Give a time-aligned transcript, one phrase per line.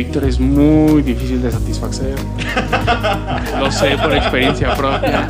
[0.00, 2.14] Víctor es muy difícil de satisfacer.
[3.58, 5.28] Lo sé por experiencia propia.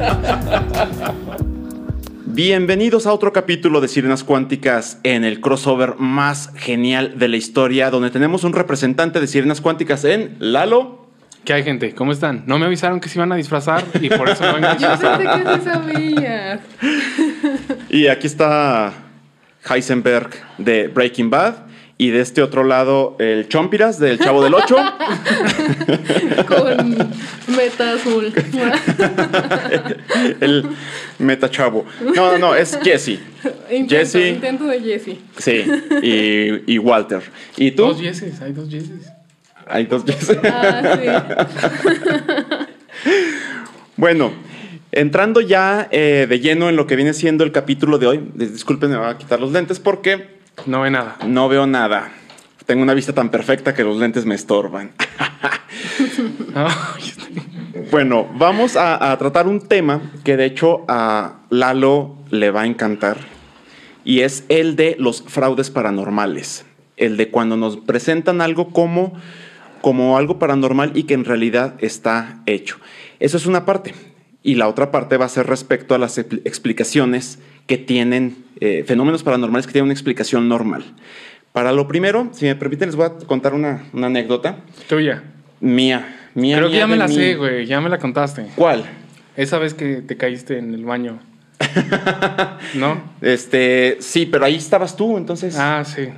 [2.27, 7.91] Bienvenidos a otro capítulo de Sirenas Cuánticas en el crossover más genial de la historia,
[7.91, 11.09] donde tenemos un representante de Sirenas Cuánticas en Lalo.
[11.45, 11.93] ¿Qué hay, gente?
[11.93, 12.45] ¿Cómo están?
[12.47, 14.89] No me avisaron que se iban a disfrazar y por eso no vengo a Yo
[14.89, 15.19] disfrazar.
[15.19, 16.61] pensé que sí sabías.
[17.89, 18.93] Y aquí está
[19.69, 21.70] Heisenberg de Breaking Bad.
[22.01, 24.77] Y de este otro lado, el Chompiras del Chavo del Ocho.
[26.47, 26.97] Con
[27.55, 28.33] meta azul.
[30.41, 30.65] el
[31.19, 31.85] Meta Chavo.
[32.03, 33.19] No, no, no, es Jesse.
[33.71, 34.29] Intento, Jesse.
[34.31, 35.19] intento de Jesse.
[35.37, 35.63] Sí,
[36.03, 37.21] y, y Walter.
[37.59, 37.83] ¿Y tú?
[37.83, 39.13] Dos yeses, hay dos yeses.
[39.67, 40.39] Hay dos Jesse.
[40.43, 41.47] Ah,
[43.97, 44.33] Bueno,
[44.93, 48.21] entrando ya eh, de lleno en lo que viene siendo el capítulo de hoy.
[48.35, 51.17] dis- Disculpen, me voy a quitar los lentes porque No ve nada.
[51.27, 52.11] no veo nada.
[52.67, 54.93] Tengo una vista tan perfecta que los lentes me estorban.
[57.91, 62.67] Bueno, vamos a, a tratar un tema que de hecho a Lalo le va a
[62.67, 63.17] encantar
[64.05, 66.65] y es el de los fraudes paranormales.
[66.97, 69.15] El de cuando nos presentan algo como,
[69.81, 72.77] como algo paranormal y que en realidad está hecho.
[73.19, 73.95] Eso es una parte.
[74.43, 78.85] Y la otra parte va a ser respecto a las expl- explicaciones que tienen, eh,
[78.87, 80.85] fenómenos paranormales que tienen una explicación normal.
[81.53, 84.59] Para lo primero, si me permiten, les voy a contar una, una anécdota
[84.89, 85.23] Tuya.
[85.61, 86.17] mía.
[86.35, 87.15] mía Creo que ya me la mí.
[87.15, 87.67] sé, güey.
[87.67, 88.47] Ya me la contaste.
[88.55, 88.85] ¿Cuál?
[89.37, 91.19] Esa vez que te caíste en el baño.
[92.75, 93.03] ¿No?
[93.21, 95.57] Este, sí, pero ahí estabas tú, entonces.
[95.59, 96.09] Ah, sí.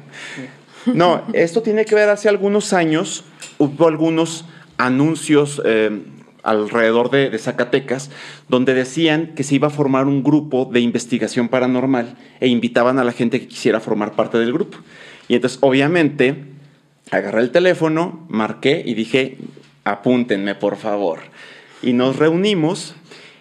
[0.87, 3.25] No, esto tiene que ver hace algunos años,
[3.59, 4.45] hubo algunos
[4.78, 6.03] anuncios eh,
[6.42, 8.10] alrededor de, de Zacatecas
[8.48, 13.04] donde decían que se iba a formar un grupo de investigación paranormal e invitaban a
[13.04, 14.78] la gente que quisiera formar parte del grupo.
[15.28, 16.36] Y entonces, obviamente,
[17.10, 19.38] agarré el teléfono, marqué y dije,
[19.84, 21.20] apúntenme, por favor.
[21.82, 22.94] Y nos reunimos.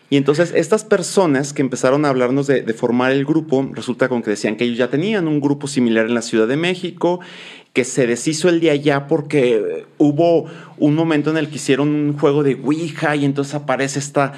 [0.10, 4.22] Y entonces estas personas que empezaron a hablarnos de, de formar el grupo, resulta con
[4.22, 7.22] que decían que ellos ya tenían un grupo similar en la Ciudad de México,
[7.74, 10.46] que se deshizo el de allá porque hubo
[10.78, 14.34] un momento en el que hicieron un juego de Ouija y entonces aparece esta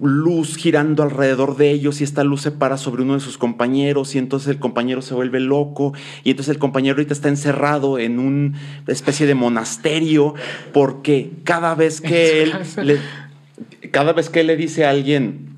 [0.00, 4.14] luz girando alrededor de ellos y esta luz se para sobre uno de sus compañeros
[4.14, 5.92] y entonces el compañero se vuelve loco
[6.24, 10.34] y entonces el compañero ahorita está encerrado en una especie de monasterio
[10.72, 12.98] porque cada vez que él le,
[13.90, 15.48] cada vez que él le dice a alguien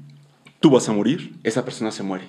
[0.59, 2.25] tú vas a morir, esa persona se muere.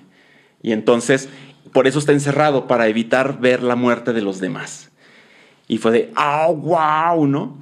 [0.61, 1.27] Y entonces
[1.73, 4.90] por eso está encerrado para evitar ver la muerte de los demás.
[5.71, 7.57] Y fue de, ah, wow, ¿no?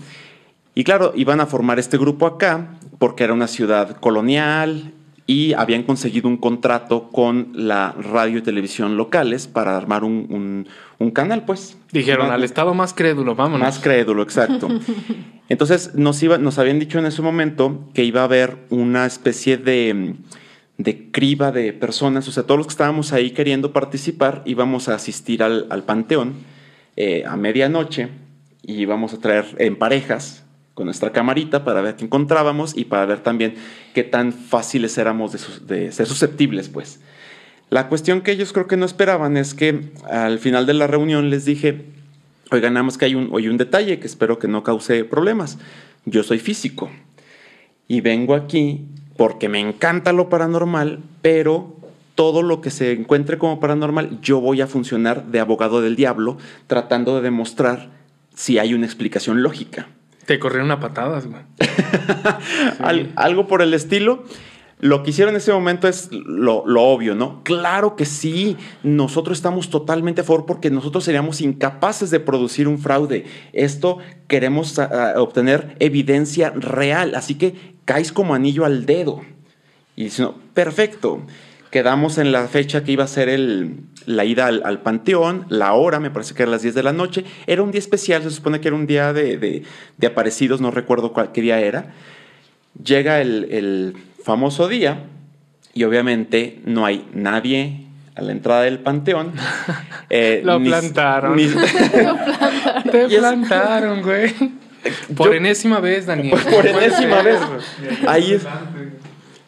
[0.74, 4.94] Y claro, iban a formar este grupo acá porque era una ciudad colonial
[5.28, 10.68] y habían conseguido un contrato con la radio y televisión locales para armar un, un-
[10.98, 11.78] un canal, pues.
[11.92, 13.60] Dijeron, Una- al estado más crédulo, vámonos.
[13.62, 14.68] más crédulo, exacto.
[15.50, 19.58] Entonces nos, iba, nos habían dicho en ese momento que iba a haber una especie
[19.58, 20.16] de,
[20.80, 24.96] de criba de personas, o sea, todos los que estábamos ahí queriendo participar íbamos a
[24.96, 26.34] asistir al, al panteón
[26.96, 28.10] eh, a medianoche
[28.62, 33.06] y íbamos a traer en parejas con nuestra camarita para ver qué encontrábamos y para
[33.06, 33.56] ver también
[33.94, 35.34] qué tan fáciles éramos
[35.68, 37.02] de, ser susceptibles, pues.
[37.70, 41.30] La cuestión que ellos creo que no esperaban es que al final de la reunión
[41.30, 41.86] les dije,
[42.52, 45.60] oigan, nada más que hay un, hay un detalle que espero que no cause problemas.
[46.06, 46.90] Yo soy físico
[47.88, 48.86] y vengo aquí
[49.18, 51.79] porque me encanta lo paranormal, pero
[52.20, 56.36] todo lo que se encuentre como paranormal, yo voy a funcionar de abogado del diablo
[56.68, 57.92] tratando de demostrar
[58.36, 59.88] si hay una explicación lógica.
[60.26, 61.42] Te corrieron a patadas, güey.
[62.80, 64.26] Al- algo por el estilo.
[64.82, 67.42] Lo que hicieron en ese momento es lo, lo obvio, ¿no?
[67.46, 72.80] Claro que sí, nosotros estamos totalmente a favor porque nosotros seríamos incapaces de producir un
[72.80, 73.24] fraude.
[73.54, 79.22] Esto queremos ah, ah, obtener evidencia real, así que caes como anillo al dedo.
[79.96, 81.22] Y dice, no, perfecto.
[81.72, 85.74] Quedamos en la fecha que iba a ser el, la ida al, al panteón, la
[85.74, 87.26] hora, me parece que era las 10 de la noche.
[87.46, 89.64] Era un día especial, se supone que era un día de, de-
[89.98, 91.94] de aparecidos, no recuerdo cuál, qué día era.
[92.84, 93.94] Llega el, el
[94.24, 95.04] famoso día
[95.74, 99.34] y obviamente no hay nadie a la entrada del panteón.
[100.12, 101.36] Eh, Lo ni- plantaron.
[101.36, 101.46] ni-
[102.92, 104.34] Te plantaron, güey.
[105.16, 106.36] Por Yo- enésima vez, Daniel.
[106.50, 107.38] Por enésima vez.
[108.08, 108.44] Ahí es.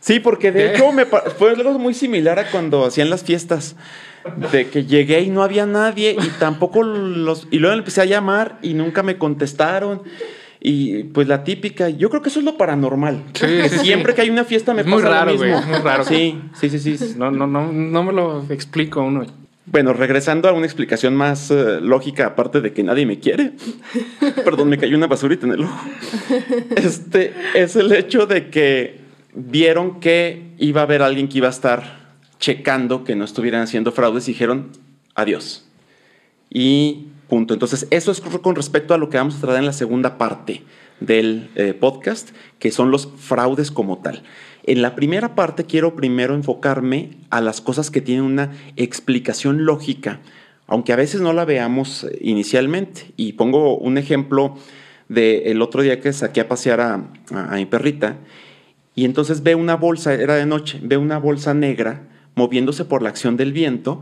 [0.01, 0.75] Sí, porque de ¿Qué?
[0.75, 3.75] hecho me fue algo muy similar a cuando hacían las fiestas.
[4.51, 7.47] De que llegué y no había nadie y tampoco los...
[7.49, 10.01] Y luego empecé a llamar y nunca me contestaron.
[10.59, 13.23] Y pues la típica, yo creo que eso es lo paranormal.
[13.33, 13.47] Sí,
[13.83, 15.47] siempre que hay una fiesta me Es muy pasa raro, lo mismo.
[15.47, 16.03] güey, es muy raro.
[16.03, 17.15] Sí, sí, sí, sí.
[17.17, 19.25] No, no, no, no me lo explico uno.
[19.65, 23.53] Bueno, regresando a una explicación más eh, lógica, aparte de que nadie me quiere.
[24.45, 25.79] Perdón, me cayó una basurita en el ojo.
[26.75, 29.00] Este es el hecho de que
[29.33, 32.01] vieron que iba a haber alguien que iba a estar
[32.39, 34.71] checando que no estuvieran haciendo fraudes y dijeron
[35.15, 35.65] adiós.
[36.49, 37.53] Y punto.
[37.53, 40.63] Entonces, eso es con respecto a lo que vamos a tratar en la segunda parte
[40.99, 44.23] del eh, podcast, que son los fraudes como tal.
[44.63, 50.19] En la primera parte quiero primero enfocarme a las cosas que tienen una explicación lógica,
[50.67, 53.11] aunque a veces no la veamos eh, inicialmente.
[53.17, 54.57] Y pongo un ejemplo
[55.09, 57.03] del otro día que saqué a pasear a-
[57.33, 58.17] a mi perrita
[58.95, 62.03] y entonces ve una bolsa, era de noche, ve una bolsa negra
[62.35, 64.01] moviéndose por la acción del viento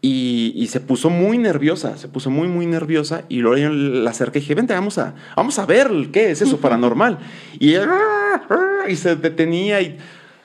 [0.00, 4.10] y, y se puso muy nerviosa, se puso muy, muy nerviosa y luego yo la
[4.10, 7.18] acerqué y dije, vente, vamos a, vamos a ver qué es eso paranormal.
[7.58, 9.96] Y, ella, "Ah, ah", y se detenía y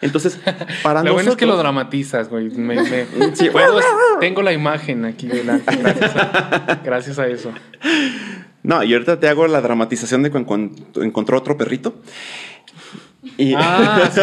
[0.02, 0.40] entonces
[0.84, 2.50] para Lo bueno es que lo dramatizas, güey.
[2.50, 3.06] Me- me-
[3.36, 3.50] Sí.
[3.52, 3.80] puedo-
[4.20, 5.76] tengo la imagen aquí delante.
[5.78, 7.52] Gracias a, gracias a eso.
[8.64, 11.96] No, y ahorita te hago la dramatización de cuando encontró otro perrito.
[13.38, 14.22] Y, Ah, sí.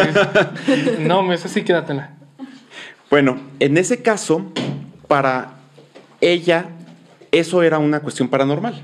[0.99, 2.11] No, esa sí quédatela.
[3.09, 4.51] Bueno, en ese caso,
[5.07, 5.55] para
[6.21, 6.67] ella,
[7.31, 8.81] eso era una cuestión paranormal.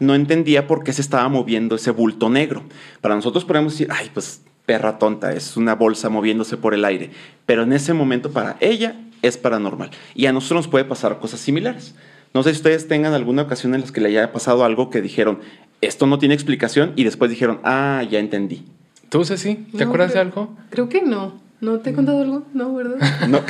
[0.00, 2.62] No entendía por qué se estaba moviendo ese bulto negro.
[3.00, 7.10] Para nosotros podemos decir, ay, pues perra tonta, es una bolsa moviéndose por el aire.
[7.46, 9.90] Pero en ese momento, para ella, es paranormal.
[10.14, 11.94] Y a nosotros nos puede pasar cosas similares.
[12.34, 15.00] No sé si ustedes tengan alguna ocasión en la que le haya pasado algo que
[15.00, 15.40] dijeron,
[15.80, 18.66] esto no tiene explicación, y después dijeron, ah, ya entendí.
[19.08, 19.54] ¿Tú, Ceci?
[19.76, 20.56] ¿Te No, acuerdas de algo?
[20.70, 21.40] Creo que no.
[21.60, 22.44] ¿No te he contado algo?
[22.54, 22.98] No, ¿verdad?
[23.28, 23.40] No,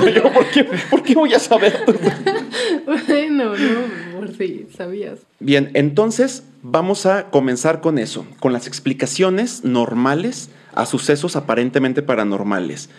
[0.00, 1.84] No, yo, ¿por qué, por qué voy a saber?
[2.86, 5.20] bueno, no, por si sabías.
[5.38, 12.90] Bien, entonces vamos a comenzar con eso, con las explicaciones normales a sucesos aparentemente paranormales.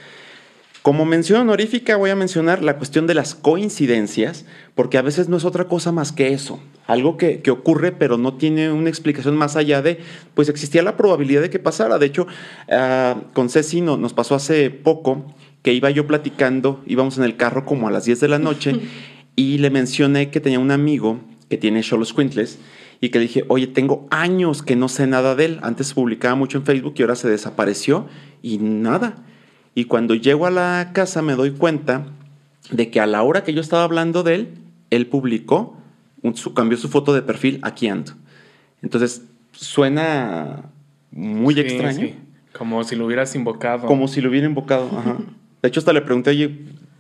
[0.86, 4.46] Como mención honorífica voy a mencionar la cuestión de las coincidencias,
[4.76, 8.20] porque a veces no es otra cosa más que eso, algo que, que ocurre pero
[8.20, 9.98] no tiene una explicación más allá de,
[10.36, 11.98] pues existía la probabilidad de que pasara.
[11.98, 12.28] De hecho,
[12.70, 15.34] ah, con Ceci no- nos pasó hace poco
[15.64, 18.80] que iba yo platicando, íbamos en el carro como a las 10 de la noche
[19.36, 22.60] y le mencioné que tenía un amigo que tiene Cholos Quintles
[23.02, 25.60] y que le dije, oye, tengo años que no sé nada de él.
[25.64, 28.06] Antes publicaba mucho en Facebook y ahora se desapareció
[28.44, 29.16] y nada.
[29.76, 32.08] Y cuando llego a la casa me doy cuenta
[32.72, 34.48] de que a la hora que yo estaba hablando de él,
[34.90, 35.78] él publicó,
[36.22, 38.14] un- su, cambió su foto de perfil, aquí ando.
[38.82, 40.64] Entonces, suena
[41.12, 42.00] muy Sí, extraño.
[42.08, 42.16] sí.
[42.58, 43.86] Como si lo hubieras invocado.
[43.86, 44.88] Como si lo hubiera invocado.
[44.98, 45.18] ajá.
[45.62, 46.58] De hecho, hasta le pregunté, oye,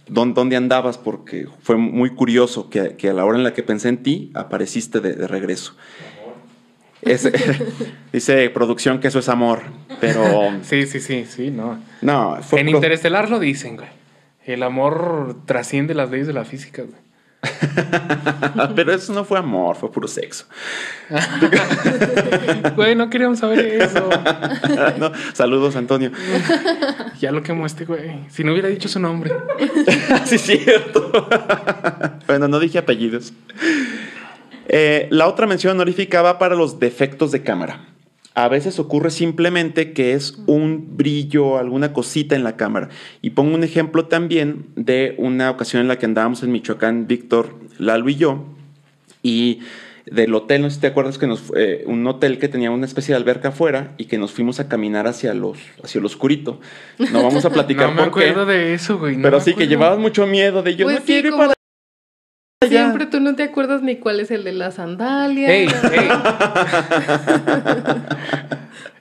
[0.10, 0.98] ¿dó- ¿dónde andabas?
[0.98, 4.31] Porque fue muy curioso que, que a la hora en la que pensé en ti,
[4.33, 5.74] apareciste de, de regreso.
[7.06, 7.30] Es-
[8.13, 9.62] dice producción que eso es amor,
[10.02, 11.80] pero Sí, sí, sí, sí, no.
[12.02, 13.90] no, fue en pro- Interestelar lo dicen, güey.
[14.44, 17.06] El amor trasciende las leyes de la física, güey.
[18.75, 20.45] pero eso no fue amor, fue puro sexo.
[22.76, 24.09] Güey, no queríamos saber eso.
[24.97, 26.12] No, saludos, Antonio.
[27.19, 28.19] Ya lo quemó este güey.
[28.30, 29.31] Si no hubiera dicho su nombre.
[30.26, 31.12] sí, cierto.
[32.28, 33.33] bueno, no dije apellidos.
[34.77, 37.85] Eh, la otra mención honorífica va para los defectos de cámara.
[38.33, 42.89] A veces ocurre simplemente que es un brillo, alguna cosita en la cámara.
[43.21, 47.55] Y pongo un ejemplo también de una ocasión en la que andábamos en Michoacán, Víctor,
[47.77, 48.44] Lalo y yo,
[49.23, 49.59] y
[50.05, 52.69] del hotel, no sé si te acuerdas que nos fue- eh, un hotel que tenía
[52.71, 56.07] una especie de alberca afuera y que nos fuimos a caminar hacia los hacia lo
[56.07, 56.59] oscurito.
[57.13, 58.29] No vamos a platicar No me por qué.
[58.29, 59.15] acuerdo de eso, güey.
[59.15, 61.55] no Pero sí que llevabas mucho miedo de yo Pues no sí, quiero ir para.
[62.69, 65.50] Siempre tú no te acuerdas ni cuál es el de la sandalia.
[65.50, 66.10] Ey, ey.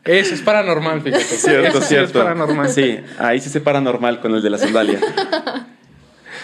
[0.04, 1.24] Eso es paranormal, fíjate.
[1.24, 2.18] Cierto, Eso cierto.
[2.18, 2.68] es paranormal.
[2.68, 5.00] Sí, ahí sí se paranormal con el de la sandalia.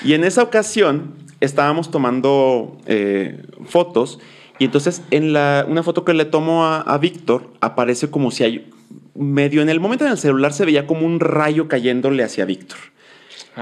[0.03, 4.19] y en esa ocasión estábamos tomando eh, fotos
[4.59, 8.45] y entonces en la, una foto que le tomo a, a Víctor aparece como si
[8.45, 8.71] hay
[9.15, 12.79] medio en el momento en el celular se veía como un rayo cayéndole hacia Víctor.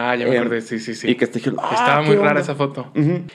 [0.00, 1.08] Ah, ya me Eh, acordé, sí, sí, sí.
[1.10, 2.40] Y que te dijeron, "Ah, Estaba ¿qué muy rara onda?".
[2.42, 2.86] esa foto.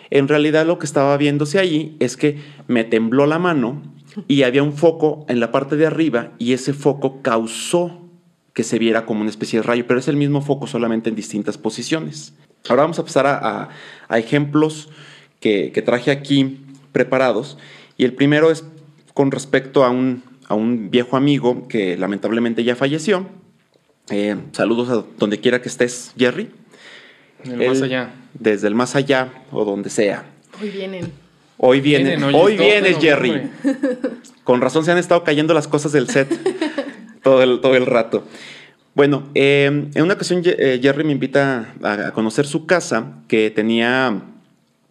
[0.10, 3.82] En realidad lo que estaba viéndose allí es que me tembló la mano
[4.30, 8.00] y había un foco en la parte de arriba y ese foco causó
[8.54, 11.16] que se viera como una especie de rayo, pero es el mismo foco solamente en
[11.16, 12.34] distintas posiciones.
[12.70, 13.70] Ahora vamos a pasar a, a-
[14.08, 14.90] a ejemplos
[15.42, 16.62] que, que traje aquí
[16.94, 17.58] preparados
[17.98, 18.64] y el primero es
[19.14, 23.26] con respecto a un a un viejo amigo que lamentablemente ya falleció.
[24.10, 26.50] Eh, saludos a donde quiera que estés, Jerry.
[27.44, 28.14] El más allá.
[28.34, 30.26] Desde el más allá o donde sea.
[30.62, 31.12] Hoy vienen.
[31.58, 33.52] Hoy viene, Vienen, hoy es 12 de vienes, Jerry.
[34.44, 36.28] Con razón se han estado cayendo las cosas del set
[37.22, 38.28] todo, el, todo el rato.
[38.96, 43.50] Bueno, eh, en una ocasión eh, Jerry me invita a, a conocer su casa que
[43.50, 44.22] tenía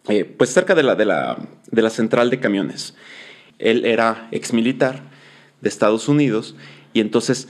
[0.09, 1.37] eh, pues cerca de la, de, la,
[1.71, 2.95] de la central de camiones.
[3.59, 5.03] Él era ex militar
[5.61, 6.55] de Estados Unidos
[6.91, 7.47] y entonces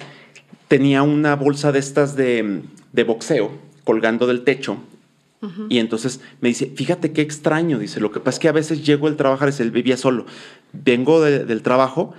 [0.74, 2.64] tenía una bolsa de estas de,
[2.94, 3.52] de boxeo
[3.84, 4.78] colgando del techo.
[5.70, 8.84] Y entonces me dice, fíjate qué extraño, dice, lo que pasa es que a veces
[8.84, 10.26] llego del trabajar, es él vivía solo,
[10.72, 12.14] vengo de- del trabajo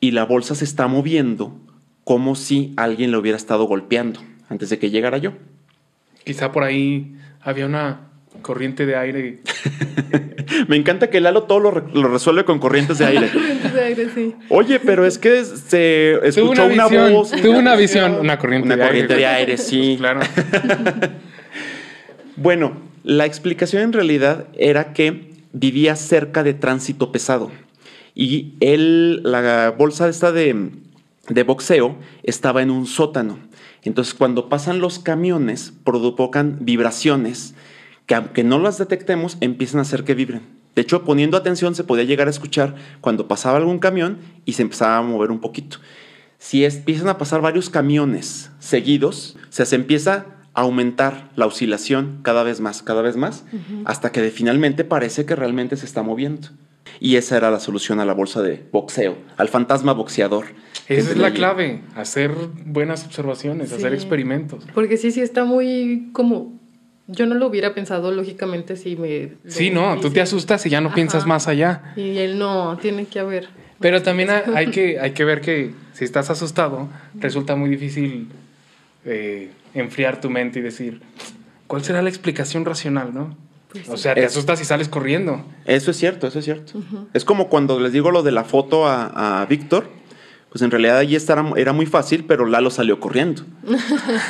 [0.00, 1.54] y la bolsa se está moviendo
[2.02, 5.34] como si alguien le hubiera estado golpeando antes de que llegara yo.
[6.24, 8.09] Quizá por ahí había una
[8.40, 9.38] corriente de aire.
[10.68, 13.28] Me encanta que Lalo todo lo, re- lo resuelve con corrientes de aire.
[13.32, 14.34] Corrientes de aire, sí.
[14.48, 17.30] Oye, pero es que se escuchó una, una, visión, voz.
[17.30, 19.26] tuvo una visión, una corriente Una de corriente aire.
[19.26, 19.94] de aire, sí.
[19.98, 20.20] Claro.
[22.36, 22.72] Bueno,
[23.04, 27.50] la explicación en realidad era que vivía cerca de tránsito pesado
[28.14, 30.70] y él, la bolsa esta de,
[31.28, 33.38] de boxeo estaba en un sótano.
[33.82, 37.54] Entonces, cuando pasan los camiones, provocan vibraciones
[38.10, 40.40] que, aunque no las detectemos, empiezan a hacer que vibren.
[40.74, 44.62] De hecho, poniendo atención, se podía llegar a escuchar cuando pasaba algún camión y se
[44.62, 45.76] empezaba a mover un poquito.
[46.36, 51.46] Si es- empiezan a pasar varios camiones seguidos, o sea, se empieza a aumentar la
[51.46, 53.44] oscilación cada vez más, cada vez más,
[53.84, 56.48] hasta que de- finalmente parece que realmente se está moviendo.
[56.98, 60.46] Y esa era la solución a la bolsa de boxeo, al fantasma boxeador.
[60.88, 61.36] Esa es la allí.
[61.36, 62.32] hacer hacer
[62.66, 64.66] buenas observaciones, hacer experimentos.
[64.74, 66.58] Porque sí, sí está muy como...
[67.12, 69.32] Yo no lo hubiera pensado lógicamente si me...
[69.46, 70.94] Sí, no, tú te asustas y ya no Ajá.
[70.94, 71.92] piensas más allá.
[71.96, 73.48] Y él no, tiene que haber.
[73.80, 78.28] Pero también hay, que, hay que ver que si estás asustado, resulta muy difícil
[79.04, 81.00] eh, enfriar tu mente y decir,
[81.66, 83.36] ¿cuál será la explicación racional, no?
[83.72, 84.02] Pues o sí.
[84.04, 85.44] sea, te Es- asustas y sales corriendo.
[85.64, 86.80] Eso es cierto, eso es cierto.
[87.14, 89.88] Es como cuando les digo lo de la foto a, a Víctor,
[90.50, 93.42] pues en realidad allí estara- era muy fácil, pero Lalo salió corriendo.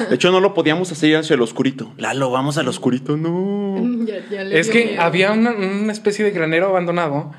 [0.09, 1.93] De hecho, no lo podíamos hacer hacia el oscurito.
[1.97, 3.17] Lalo, vamos al oscurito.
[3.17, 4.05] No.
[4.07, 5.03] Ya, ya le Es que miedo.
[5.03, 7.33] había una, una especie de granero abandonado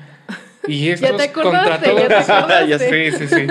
[0.66, 2.00] y estos te contra todos...
[2.02, 3.12] ya te acordaste.
[3.18, 3.46] Sí, sí, sí.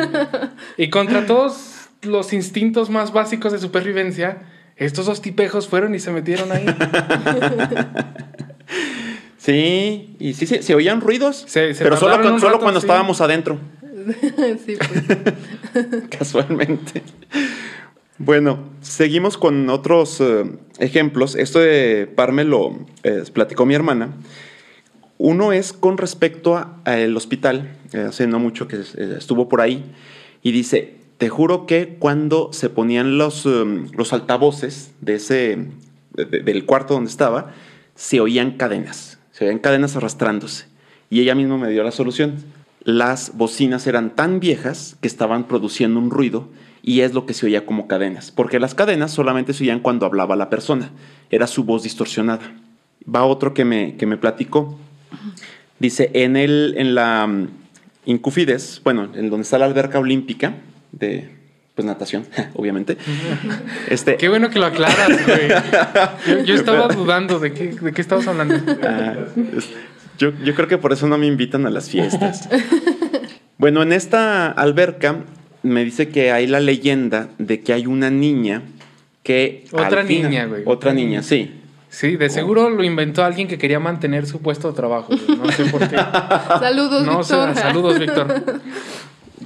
[0.78, 4.40] Y contra todos los instintos más básicos de supervivencia,
[4.76, 6.66] estos dos tipejos fueron y se metieron ahí.
[9.38, 12.86] Sí, y sí, sí, se oían ruidos, Se- se pero solo, rato, cuando sí.
[12.86, 13.58] estábamos adentro,
[14.66, 14.80] pues.
[16.10, 17.02] casualmente.
[18.18, 20.44] Bueno, seguimos con otros eh,
[20.80, 21.36] ejemplos.
[21.36, 24.14] Esto de Par me lo eh, platicó mi hermana.
[25.18, 29.84] Uno es con respecto al hospital, eh, hace no mucho que eh, estuvo por ahí,
[30.42, 35.68] y dice, te juro que cuando se ponían los, los altavoces de ese,
[36.14, 37.52] de- de- del cuarto donde estaba,
[37.94, 40.66] se oían cadenas, se oían cadenas arrastrándose.
[41.12, 42.36] Y ella misma me dio la solución.
[42.84, 46.50] Las bocinas eran tan viejas que estaban produciendo un ruido
[46.84, 50.06] y es lo que se oía como cadenas, porque las cadenas solamente se oían cuando
[50.08, 50.90] hablaba la persona,
[51.30, 52.54] era su voz distorsionada.
[53.04, 54.80] Va otro que me, que me platicó.
[55.80, 57.48] Dice, en, el, en la mm,
[58.06, 60.56] Incufides, bueno, en donde está la alberca olímpica
[60.92, 61.30] de
[61.76, 62.98] pues natación, obviamente.
[63.90, 65.50] este, Qué bueno que lo aclaras, güey.
[66.40, 68.56] Yo, yo estaba dudando de qué, de qué estabas hablando.
[68.84, 69.14] Ah,
[69.56, 69.70] es-
[70.22, 72.48] yo, yo creo que por eso no me invitan a las fiestas.
[73.58, 75.18] Bueno, en esta alberca
[75.62, 78.64] me dice que hay la leyenda de que hay una niña
[79.22, 79.66] que...
[79.72, 80.64] Otra final- niña, güey.
[80.66, 81.52] Otra niña, sí.
[81.88, 85.14] Sí, de seguro lo inventó alguien que quería mantener su puesto de trabajo.
[85.16, 85.38] güey.
[85.38, 85.96] No sé por qué.
[86.60, 87.56] Saludos, No sé, Víctor.
[87.56, 88.44] saludos, Víctor.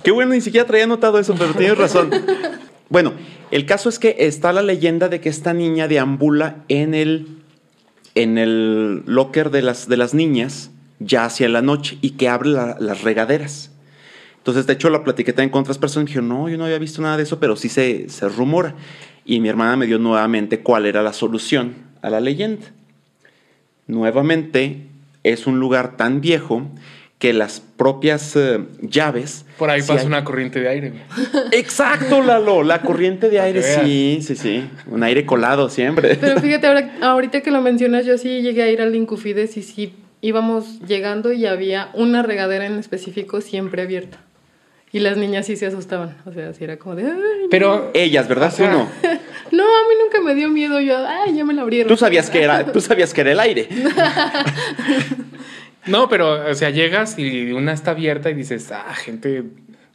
[0.01, 2.10] Qué bueno, ni siquiera traía notado eso, pero tienes razón.
[2.88, 3.12] Bueno,
[3.51, 7.27] el caso es que está la leyenda de que esta niña deambula en el,
[8.15, 12.50] en el locker de las, de las niñas ya hacia la noche y que abre
[12.50, 13.72] la- las regaderas.
[14.38, 16.77] Entonces, de hecho, la platiqué también con otras personas y dijeron, no, yo no había
[16.79, 18.75] visto nada de eso, pero sí se, se rumora.
[19.25, 22.65] Y mi hermana me dio nuevamente cuál era la solución a la leyenda.
[23.88, 24.88] Nuevamente,
[25.24, 26.63] es un lugar tan viejo
[27.19, 29.45] que las propias eh, llaves...
[29.57, 30.93] Por ahí sí pasa hay- una corriente de aire.
[31.51, 34.69] Exacto, Lalo, la corriente de aire, sí, sí, sí.
[34.88, 36.15] Un aire colado siempre.
[36.15, 39.63] Pero fíjate, ahora, ahorita que lo mencionas, yo sí llegué a ir al Incufides y
[39.63, 44.17] sí íbamos llegando y había una regadera en específico siempre abierta.
[44.91, 46.15] Y las niñas sí se asustaban.
[46.25, 47.03] O sea, sí era como de.
[47.03, 47.50] "Ay, no".
[47.51, 48.48] Pero Ellas, ¿verdad?
[48.53, 48.89] O sea, Tú no.
[49.51, 50.79] No, a mí nunca me dio miedo.
[50.81, 51.88] Yo, ay, ya me la abrieron.
[51.88, 53.69] Tú sabías que era, tú sabías que era el aire.
[55.88, 59.44] No, pero, o sea, llegas y una está abierta y dices, ah, gente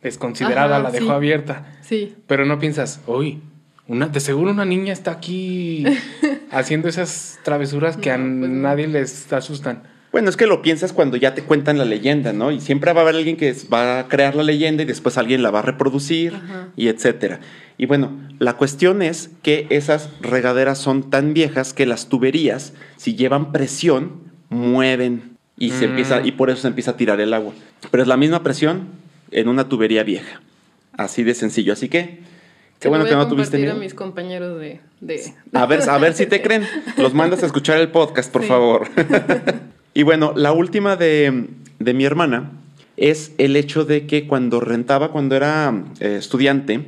[0.02, 1.12] desconsiderada Ajá, la dejó sí.
[1.12, 1.66] abierta.
[1.82, 2.14] Sí.
[2.26, 3.40] Pero no piensas, uy,
[3.87, 5.85] una, de seguro una niña está aquí
[6.50, 9.82] haciendo esas travesuras que a No, pues nadie les asustan.
[10.12, 12.50] Bueno, es que lo piensas cuando ya te cuentan la leyenda, ¿no?
[12.50, 15.42] Y siempre va a haber alguien que va a crear la leyenda y después alguien
[15.42, 16.68] la va a reproducir Ajá.
[16.76, 17.40] y etcétera.
[17.78, 23.14] Y bueno, la cuestión es que esas regaderas son tan viejas que las tuberías, si
[23.14, 25.29] llevan presión, mueven
[25.61, 25.90] y se Mm.
[25.90, 27.52] empieza y por eso se empieza a tirar el agua.
[27.93, 28.88] Pero es la misma presión
[29.31, 30.40] en una tubería vieja.
[30.93, 31.73] Así de sencillo.
[31.73, 32.19] Así que
[32.81, 33.75] qué bueno que a no tuviste miedo.
[33.75, 34.81] a mis compañeros de...
[35.00, 35.33] de...
[35.52, 36.64] A ver, a ver si te creen.
[36.97, 38.49] Los mandas a escuchar el podcast, por Sí.
[38.49, 38.88] favor.
[39.95, 41.47] y bueno, la última de,
[41.79, 42.50] de mi hermana
[42.97, 46.85] es el hecho de que cuando rentaba, cuando era eh, estudiante,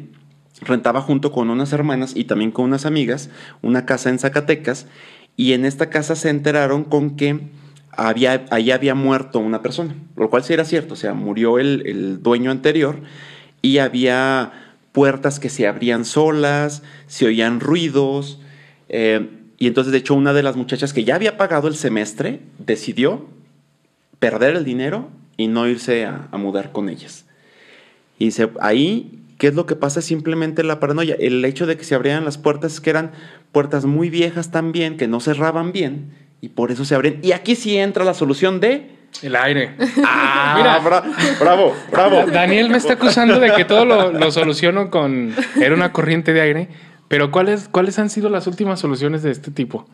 [0.60, 3.30] rentaba junto con unas hermanas y también con unas amigas
[3.62, 4.86] una casa en Zacatecas
[5.36, 7.40] y en esta casa se enteraron con que
[7.92, 11.82] había, ahí había muerto una persona, lo cual sí era cierto, o sea, murió el,
[11.86, 13.00] el dueño anterior
[13.60, 14.52] y había
[14.92, 18.40] puertas que se abrían solas, se oían ruidos,
[18.88, 22.40] eh, y entonces de hecho una de las muchachas que ya había pagado el semestre
[22.58, 23.26] decidió
[24.18, 27.26] perder el dinero y no irse a, mudar con ellas.
[28.18, 30.02] Y dice, ahí, ¿qué es lo que pasa?
[30.02, 31.16] Simplemente la paranoia.
[31.18, 33.12] El hecho de que se abrieran las puertas que eran
[33.50, 37.20] puertas muy viejas también, que no cerraban bien, y por eso se abren.
[37.22, 38.90] Y aquí sí entra la solución de...
[39.22, 39.76] El aire.
[40.04, 40.80] Ah, Mira.
[40.80, 42.24] bra- bravo, bravo.
[42.30, 45.34] Daniel me está acusando de que todo lo, lo soluciono con...
[45.60, 46.68] Era una corriente de aire.
[47.08, 49.86] Pero ¿cuáles, ¿cuáles han sido las últimas soluciones de este tipo?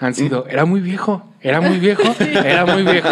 [0.00, 3.08] Han sido, era muy viejo, era muy viejo, era muy viejo.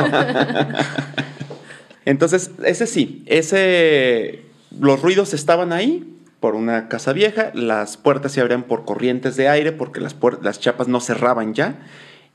[2.04, 4.42] Entonces, ese sí, ese,
[4.78, 9.48] los ruidos estaban ahí por una casa vieja, las puertas se abrían por corrientes de
[9.48, 11.78] aire porque las, las chapas no cerraban ya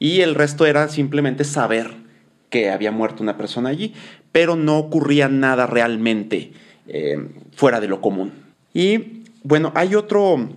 [0.02, 1.92] y el resto era simplemente saber
[2.50, 3.94] que había muerto una persona allí,
[4.32, 6.54] pero no ocurría nada realmente
[6.88, 8.32] eh, fuera de lo común.
[8.74, 10.50] Y bueno, hay otro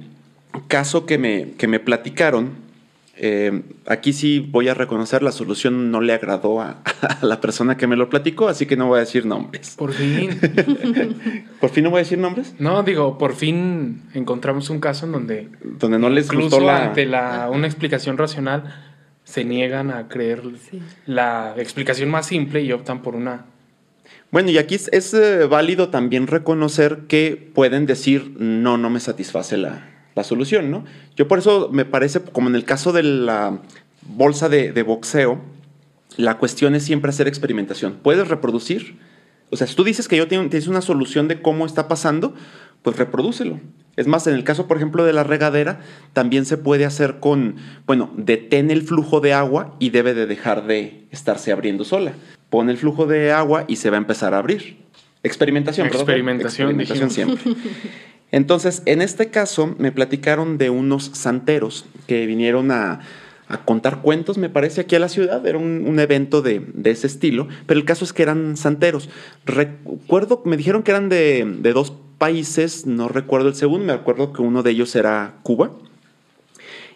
[0.67, 2.65] caso que me, que me platicaron.
[3.19, 7.77] Eh, aquí sí voy a reconocer la solución no le agradó a, a la persona
[7.77, 9.75] que me lo platicó, así que no voy a decir nombres.
[9.77, 10.41] Por fin.
[11.61, 12.55] ¿Por fin no voy a decir nombres?
[12.59, 16.87] No, digo, por fin encontramos un caso en donde Donde no les incluso gustó la...
[16.87, 18.94] ante la, una explicación racional
[19.25, 20.81] se niegan a creer Sí.
[21.07, 23.47] la explicación más simple y optan por una
[24.31, 29.01] Bueno, y aquí es, es, eh, válido también reconocer que pueden decir, no, no me
[29.01, 30.85] satisface la, la solución, ¿no?
[31.17, 33.61] Yo por eso me parece, como en el caso de la
[34.03, 35.41] bolsa de, de boxeo,
[36.17, 37.99] la cuestión es siempre hacer experimentación.
[38.03, 38.99] ¿Puedes reproducir?
[39.51, 42.35] O sea, si tú dices que yo tengo, tienes una solución de cómo está pasando,
[42.83, 43.61] pues reprodúcelo.
[43.97, 45.81] Es más, en el caso, por ejemplo, de la regadera,
[46.13, 50.67] también se puede hacer con, bueno, detén el flujo de agua y debe de dejar
[50.67, 52.13] de estarse abriendo sola.
[52.51, 54.79] Pon el flujo de agua y se va a empezar a abrir.
[55.23, 56.01] Experimentación, ¿verdad?
[56.03, 57.55] Experimentación, Experimentación siempre.
[58.31, 63.01] Entonces, en este caso, me platicaron de unos santeros que vinieron a,
[63.49, 65.47] a contar cuentos, me parece, aquí a la ciudad.
[65.47, 67.47] Era un, un evento de, de ese estilo.
[67.67, 69.09] Pero el caso es que eran santeros.
[69.47, 74.33] Recuerdo, me dijeron que eran de, de dos países, no recuerdo el segundo, me acuerdo
[74.33, 75.71] que uno de ellos era Cuba.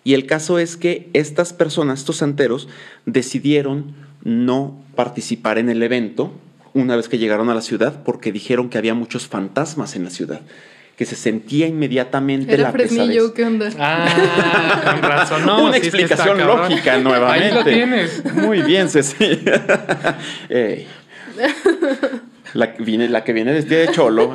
[0.05, 2.69] Y el caso es que estas personas, estos santeros,
[3.05, 6.33] decidieron no participar en el evento
[6.75, 10.11] una vez que llegaron a la ciudad porque dijeron que había muchos fantasmas en la
[10.11, 10.41] ciudad,
[10.97, 13.33] que se sentía inmediatamente Era la Fresnillo, pesadez.
[13.35, 13.71] ¿qué onda?
[13.79, 15.47] Ah, con razón.
[15.47, 16.59] No, Una sí explicación cabrón.
[16.71, 17.47] lógica nuevamente.
[17.49, 18.35] Ahí lo tienes.
[18.35, 19.25] Muy bien, Ceci.
[20.49, 20.87] Ey.
[22.55, 24.33] La, que viene, la que viene de cholo.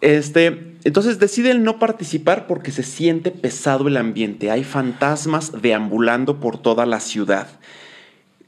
[0.00, 4.50] Este, entonces deciden no participar porque se siente pesado el ambiente.
[4.50, 7.48] Hay fantasmas deambulando por toda la ciudad.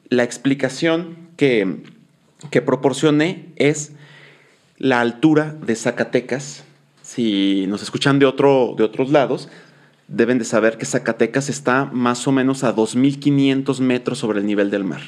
[0.09, 1.83] La explicación que,
[2.51, 3.93] que proporcioné es
[4.79, 6.65] la altura de Zacatecas.
[7.03, 9.49] Si nos escuchan de, otro, de otros lados,
[10.09, 14.71] deben de saber que Zacatecas está más o menos a 2.500 metros sobre el nivel
[14.71, 15.01] del mar.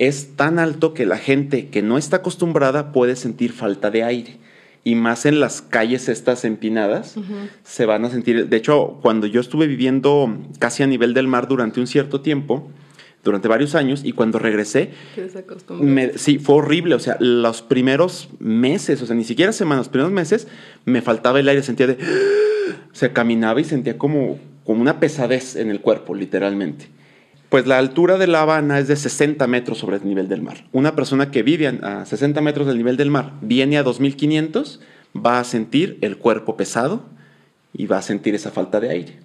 [0.00, 4.38] Es tan alto que la gente que no está acostumbrada puede sentir falta de aire.
[4.82, 7.16] Y más en las calles estas empinadas,
[7.64, 8.48] se van a sentir...
[8.48, 12.66] De hecho, cuando yo estuve viviendo casi a nivel del mar durante un cierto tiempo,
[13.22, 14.88] durante varios años, y cuando regresé,
[15.84, 16.94] me- sí, fue horrible.
[16.94, 20.48] O sea, los primeros meses, o sea, ni siquiera semanas, los primeros meses,
[20.86, 21.98] me faltaba el aire, sentía de.
[22.92, 26.88] O sea, caminaba y sentía como, como una pesadez en el cuerpo, literalmente.
[27.50, 30.64] Pues la altura de La Habana es de 60 metros sobre el nivel del mar.
[30.72, 34.80] Una persona que vive a a 60 metros del nivel del mar, viene a 2500,
[35.14, 37.04] va a sentir el cuerpo pesado
[37.74, 39.18] y va a sentir esa falta de aire.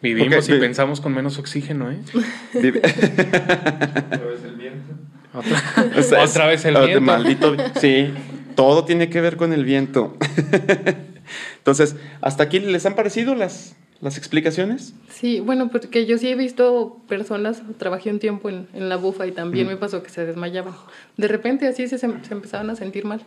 [0.00, 1.98] Vivimos Porque- y pensamos con menos oxígeno, ¿eh?
[2.54, 4.94] Vive- Otra vez el viento.
[5.34, 5.62] Otra,
[5.98, 7.00] O sea, otra vez el es- viento.
[7.02, 7.56] Maldito.
[7.80, 8.12] Sí.
[8.54, 10.16] Todo tiene que ver con el viento.
[11.58, 14.94] Entonces, ¿hasta aquí les han parecido las, las explicaciones?
[15.08, 19.26] Sí, bueno, porque yo sí he visto personas, trabajé un tiempo en, en la bufa
[19.26, 20.74] y también me pasó que se desmayaban.
[21.16, 23.22] De repente así se, se empezaban a sentir mal.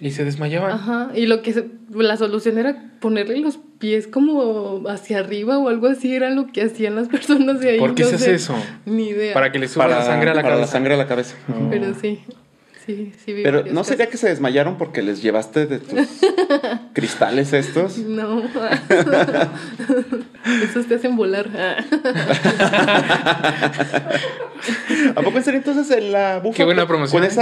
[0.00, 0.72] Y se desmayaban.
[0.72, 5.86] Ajá, y lo que la solución era ponerle los pies como hacia arriba o algo
[5.86, 7.78] así, era lo que hacían las personas de ahí.
[7.78, 8.54] ¿Por qué se hace eso?
[8.84, 9.32] Ni idea.
[9.32, 10.66] Para que le suba la sangre a la para cabeza.
[10.66, 11.36] la sangre a la cabeza.
[11.70, 12.20] Pero sí.
[12.86, 16.06] Sí, sí vi Pero ¿no sería que se desmayaron porque les llevaste de tus
[16.92, 17.96] cristales estos?
[17.98, 18.42] No.
[20.62, 21.48] Esos te hacen volar.
[25.16, 26.56] ¿A poco en serio entonces en la bufa?
[26.56, 27.40] Qué buena con- promoción, Con ese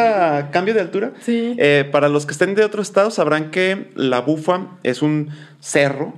[0.53, 1.13] cambio de altura.
[1.21, 1.55] Sí.
[1.59, 6.15] Eh, para los que estén de otro estado sabrán que la bufa es un cerro.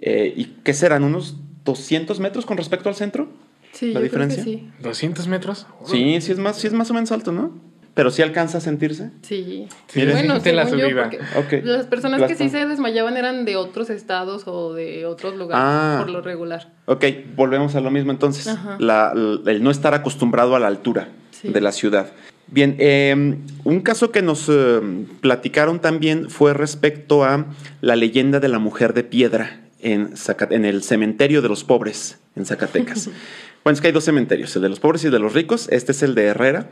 [0.00, 1.04] eh, ¿Y qué serán?
[1.04, 3.28] ¿Unos 200 metros con respecto al centro?
[3.72, 4.44] Sí, ¿La yo creo que diferencia?
[4.44, 4.70] sí.
[4.82, 5.66] ¿200 metros?
[5.86, 7.52] Sí, sí es, más, sí es más o menos alto, ¿no?
[7.94, 9.10] Pero sí alcanza a sentirse.
[9.22, 9.68] Sí.
[9.86, 11.02] Sí, bueno, siente la según yo, subida.
[11.38, 11.64] porque Ok.
[11.64, 15.98] las personas que sí se desmayaban eran de otros estados o de otros lugares, Ah.
[16.00, 16.72] por lo regular.
[16.86, 17.04] Ok,
[17.36, 18.48] volvemos a lo mismo entonces.
[18.48, 18.76] Ajá.
[18.80, 19.12] La-
[19.46, 21.50] el no estar acostumbrado a la altura Sí.
[21.50, 22.08] de la ciudad.
[22.48, 24.80] Bien, eh, un caso que nos eh,
[25.20, 27.46] platicaron también fue respecto a
[27.80, 32.18] la leyenda de la mujer de piedra en, Zaca- en el cementerio de los pobres
[32.36, 33.08] en Zacatecas.
[33.64, 35.68] bueno, es que hay dos cementerios, el de los pobres y el de los ricos.
[35.70, 36.68] Este es el de Herrera.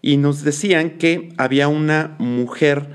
[0.00, 2.90] Y nos decían que había una mujer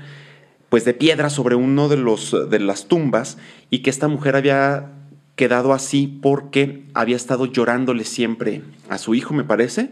[0.68, 3.38] pues de piedra sobre uno de los de las tumbas
[3.70, 4.90] y que esta mujer había
[5.36, 9.90] quedado así porque había estado llorándole siempre a su hijo, me parece,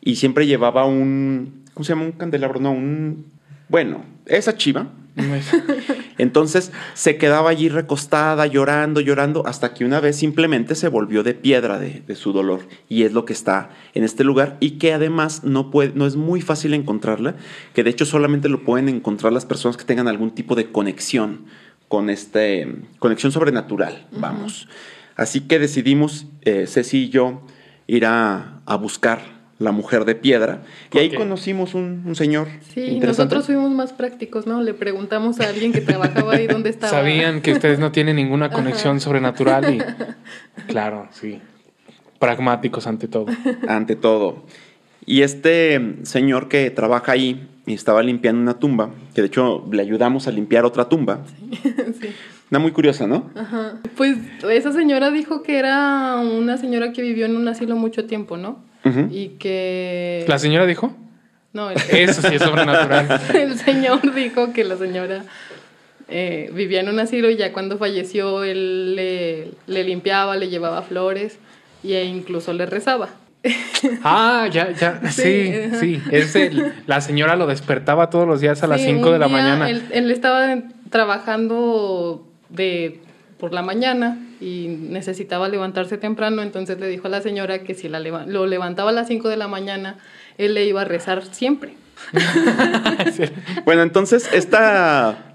[0.00, 2.06] y siempre llevaba un ¿cómo se llama?
[2.06, 3.26] un candelabro, no, un
[3.74, 4.86] bueno, esa chiva.
[6.18, 11.34] Entonces se quedaba allí recostada, llorando, llorando, hasta que una vez simplemente se volvió de
[11.34, 12.60] piedra de, de su dolor.
[12.88, 16.14] Y es lo que está en este lugar y que además no, puede, no es
[16.14, 17.34] muy fácil encontrarla,
[17.74, 21.46] que de hecho solamente lo pueden encontrar las personas que tengan algún tipo de conexión
[21.88, 24.68] con este, conexión sobrenatural, vamos.
[25.16, 27.44] Así que decidimos, eh, Ceci y yo,
[27.88, 30.62] ir a, a buscar la mujer de piedra.
[30.92, 32.48] Y ahí conocimos un, un señor.
[32.72, 34.62] Sí, nosotros fuimos más prácticos, ¿no?
[34.62, 36.90] Le preguntamos a alguien que trabajaba ahí dónde estaba.
[36.90, 39.82] Sabían que ustedes no tienen ninguna conexión sobrenatural y
[40.66, 41.40] claro, sí.
[42.18, 43.26] Pragmáticos ante todo.
[43.68, 44.44] ante todo.
[45.06, 49.82] Y este señor que trabaja ahí y estaba limpiando una tumba, que de hecho le
[49.82, 51.20] ayudamos a limpiar otra tumba.
[52.00, 52.08] Sí.
[52.58, 53.30] Muy curiosa, ¿no?
[53.36, 53.74] Ajá.
[53.96, 54.16] Pues
[54.50, 58.62] esa señora dijo que era una señora que vivió en un asilo mucho tiempo, ¿no?
[58.84, 59.08] Ujú.
[59.10, 60.24] Y que...
[60.28, 60.94] ¿La señora dijo?
[61.52, 63.20] No, el, Eso sí es sobrenatural.
[63.34, 65.24] el señor dijo que la señora
[66.08, 70.82] eh, vivía en un asilo y ya cuando falleció él le, le limpiaba, le llevaba
[70.82, 71.38] flores
[71.82, 73.08] e incluso le rezaba.
[74.02, 76.02] Ah, ya, ya, sí, Sí, sí.
[76.10, 79.18] Es el- la señora lo despertaba todos los días a las Sí, 5 un de
[79.18, 79.68] la mañana.
[79.68, 80.56] Él, él estaba
[80.88, 83.00] trabajando de
[83.38, 87.88] por la mañana y necesitaba levantarse temprano, entonces le dijo a la señora que si
[87.88, 89.98] la lo levantaba a las 5 de la mañana,
[90.38, 91.74] él le iba a rezar siempre.
[93.64, 95.34] Bueno, entonces esta,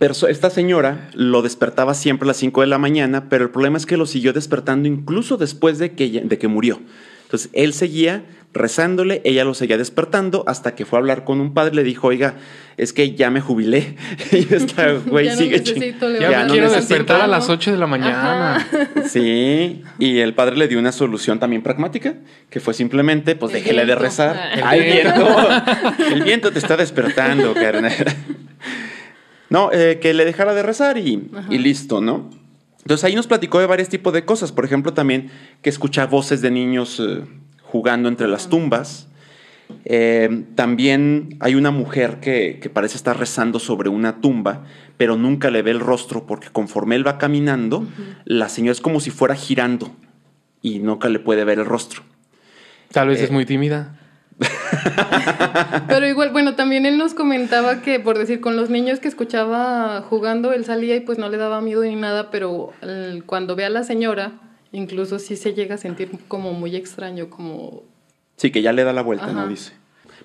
[0.00, 3.86] esta señora lo despertaba siempre a las 5 de la mañana, pero el problema es
[3.86, 6.80] que lo siguió despertando incluso después de que, de que murió.
[7.24, 11.54] Entonces él seguía rezándole, ella lo seguía despertando hasta que fue a hablar con un
[11.54, 12.34] padre y le dijo, oiga,
[12.76, 13.94] es que ya me jubilé
[14.32, 17.26] y esta güey Ya no sigue ching- Ya ya me no quiero necesito- despertar a
[17.28, 17.60] las temprano.
[17.60, 18.56] 8 de la mañana.
[18.56, 18.88] Ajá.
[19.08, 22.14] Sí, y el padre le dio una solución también pragmática,
[22.50, 24.36] que fue simplemente, pues El déjele de rezar.
[24.36, 24.60] Ah.
[24.70, 25.28] ¡Ay, viento!
[26.12, 27.92] El viento te está despertando, carnal.
[29.48, 32.30] No, eh, que le dejara de rezar y, y listo, ¿no?
[32.82, 34.52] Entonces ahí nos platicó de varios tipos de cosas.
[34.52, 35.30] Por ejemplo, también
[35.62, 37.24] que escucha voces de niños eh,
[37.70, 39.06] jugando entre las tumbas.
[39.84, 44.64] Eh, también hay una mujer que, que parece estar rezando sobre una tumba,
[44.96, 47.86] pero nunca le ve el rostro porque conforme él va caminando,
[48.24, 49.94] la señora es como si fuera girando
[50.60, 52.02] y nunca le puede ver el rostro.
[52.92, 53.96] Tal vez Eh, es muy tímida.
[55.88, 60.02] Pero igual, bueno, también él nos comentaba que, por decir, con los niños que escuchaba
[60.02, 63.64] jugando, él salía y pues no le daba miedo ni nada, pero el- cuando ve
[63.64, 64.32] a la señora,
[64.72, 67.82] incluso sí se llega a sentir como muy extraño, como...
[68.36, 69.46] Sí, que ya le da la vuelta, ¿no?
[69.48, 69.72] Dice.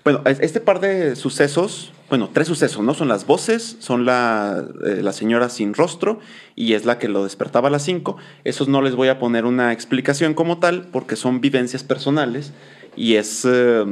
[0.03, 2.93] Bueno, es- este par de sucesos, bueno, tres sucesos, ¿no?
[2.93, 6.19] Son las voces, son la, eh, la señora sin rostro
[6.55, 8.15] y es la que lo despertaba a las 5.
[8.43, 12.53] Esos no les voy a poner una explicación como tal porque son vivencias personales
[12.95, 13.83] y es, eh,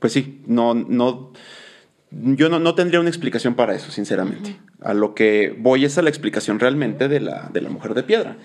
[0.00, 1.30] pues sí, no, no,
[2.10, 4.56] yo no, no tendría una explicación para eso, sinceramente.
[4.80, 8.02] A lo que voy es a la explicación realmente de la, de la mujer de
[8.02, 8.36] piedra.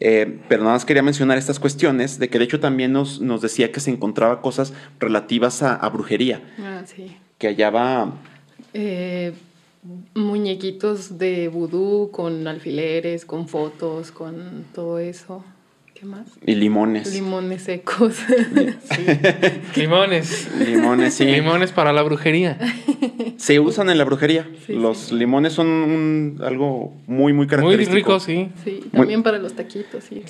[0.00, 3.42] Eh, pero nada más quería mencionar estas cuestiones de que de hecho también nos, nos
[3.42, 7.16] decía que se encontraba cosas relativas a, a brujería, Ah, sí.
[7.38, 8.14] que hallaba...
[8.72, 9.32] Eh,
[10.14, 15.44] muñequitos de vudú con alfileres, con fotos, con todo eso.
[16.00, 16.28] ¿Qué más?
[16.46, 17.12] Y limones.
[17.12, 18.16] Limones secos.
[19.76, 20.48] Limones.
[20.58, 21.26] Limones, sí.
[21.26, 22.56] Limones para la brujería.
[23.36, 24.48] Se usan en la brujería.
[24.66, 25.14] Sí, Los sí.
[25.16, 27.94] limones son un- algo muy, muy Muy característico.
[27.96, 28.48] rico, sí.
[28.64, 30.22] Sí, también para los taquitos, sí.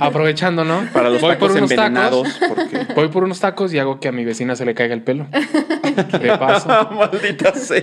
[0.00, 0.82] Aprovechando, ¿no?
[0.92, 2.38] Para los Voy por tacos unos envenenados.
[2.38, 2.54] tacos.
[2.56, 2.94] Porque...
[2.94, 5.28] Voy por unos tacos y hago que a mi vecina se le caiga el pelo.
[5.32, 6.68] De paso.
[6.92, 7.82] Maldita sea.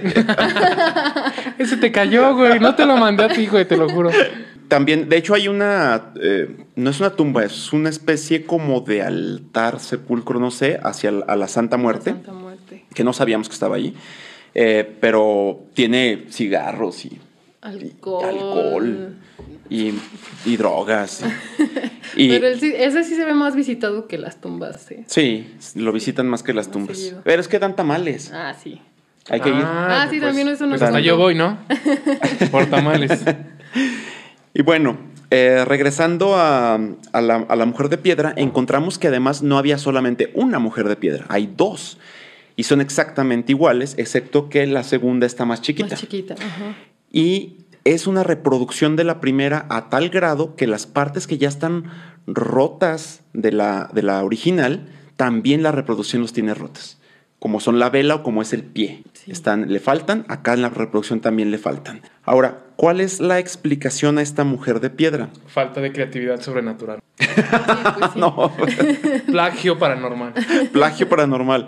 [1.57, 2.59] Ese te cayó, güey.
[2.59, 4.11] No te lo mandé a ti, güey, te lo juro.
[4.69, 6.13] También, de hecho, hay una.
[6.21, 11.11] eh, no es una tumba, es una especie como de altar, sepulcro, no sé, hacia
[11.11, 12.85] la- a la Santa Muerte, Santa Muerte.
[12.93, 13.93] que no sabíamos que estaba allí.
[14.55, 17.19] Eh, pero tiene cigarros y,
[17.61, 18.25] Alcohol.
[18.25, 19.15] alcohol
[19.69, 19.93] y,
[20.45, 21.21] y drogas.
[22.15, 25.03] Y, y- Pero el ese sí se ve más visitado que las tumbas, sí.
[25.07, 26.97] sí, lo visitan más que las Más tumbas.
[26.97, 27.21] seguido.
[27.23, 28.31] Pero es que dan tamales.
[28.33, 28.81] Ah, sí.
[29.29, 29.55] Hay que ir.
[29.63, 31.57] Ah, sí, también eso no Pues yo voy, ¿no?
[32.51, 33.11] Por tamales.
[34.59, 34.97] Y bueno,
[35.31, 39.77] eh, regresando a, a la, a la mujer de piedra, encontramos que además no había
[39.77, 41.97] solamente una mujer de piedra, hay dos.
[42.57, 45.91] Y son exactamente iguales, excepto que la segunda está más chiquita.
[45.91, 46.33] Más chiquita.
[46.33, 46.75] Ajá.
[47.09, 51.47] y es una reproducción de la primera a tal grado que las partes que ya
[51.47, 51.85] están
[52.27, 56.99] rotas de la, de la original, también la reproducción los tiene rotas.
[57.39, 59.03] Como son la vela o como es el pie.
[59.13, 59.31] Sí.
[59.31, 62.01] Están, le faltan, acá en la reproducción también le faltan.
[62.25, 65.27] Ahora, ¿cuál es la explicación a esta mujer de piedra?
[65.47, 66.99] Falta de creatividad sobrenatural.
[67.19, 67.25] Sí,
[67.99, 68.19] pues sí.
[68.19, 68.53] No,
[69.27, 70.33] Plagio paranormal.
[70.71, 71.67] plagio paranormal.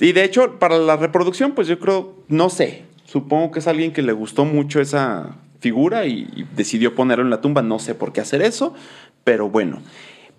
[0.00, 3.92] Y de hecho, para la reproducción, pues yo creo, no sé, supongo que es alguien
[3.92, 7.94] que le gustó mucho esa figura y, y decidió ponerlo en la tumba, no sé
[7.94, 8.74] por qué hacer eso,
[9.22, 9.80] pero bueno.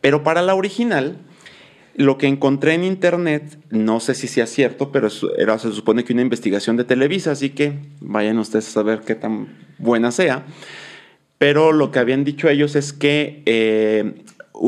[0.01, 1.17] Pero para la original,
[1.97, 6.13] lo que encontré en internet, no sé si sea cierto, pero era, se supone que
[6.13, 10.45] una investigación de Televisa, así que vayan ustedes a saber qué tan buena sea.
[11.39, 14.23] Pero lo que habían dicho ellos es que eh,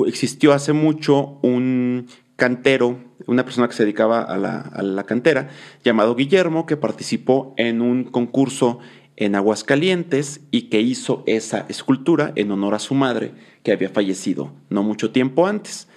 [0.07, 5.49] existió hace mucho un cantero, una persona que se dedicaba a la cantera,
[5.83, 8.79] llamado Guillermo, que participó en un concurso
[9.19, 14.53] en Aguascalientes y que hizo esa escultura en honor a su madre, que había fallecido
[14.69, 15.88] no mucho tiempo antes.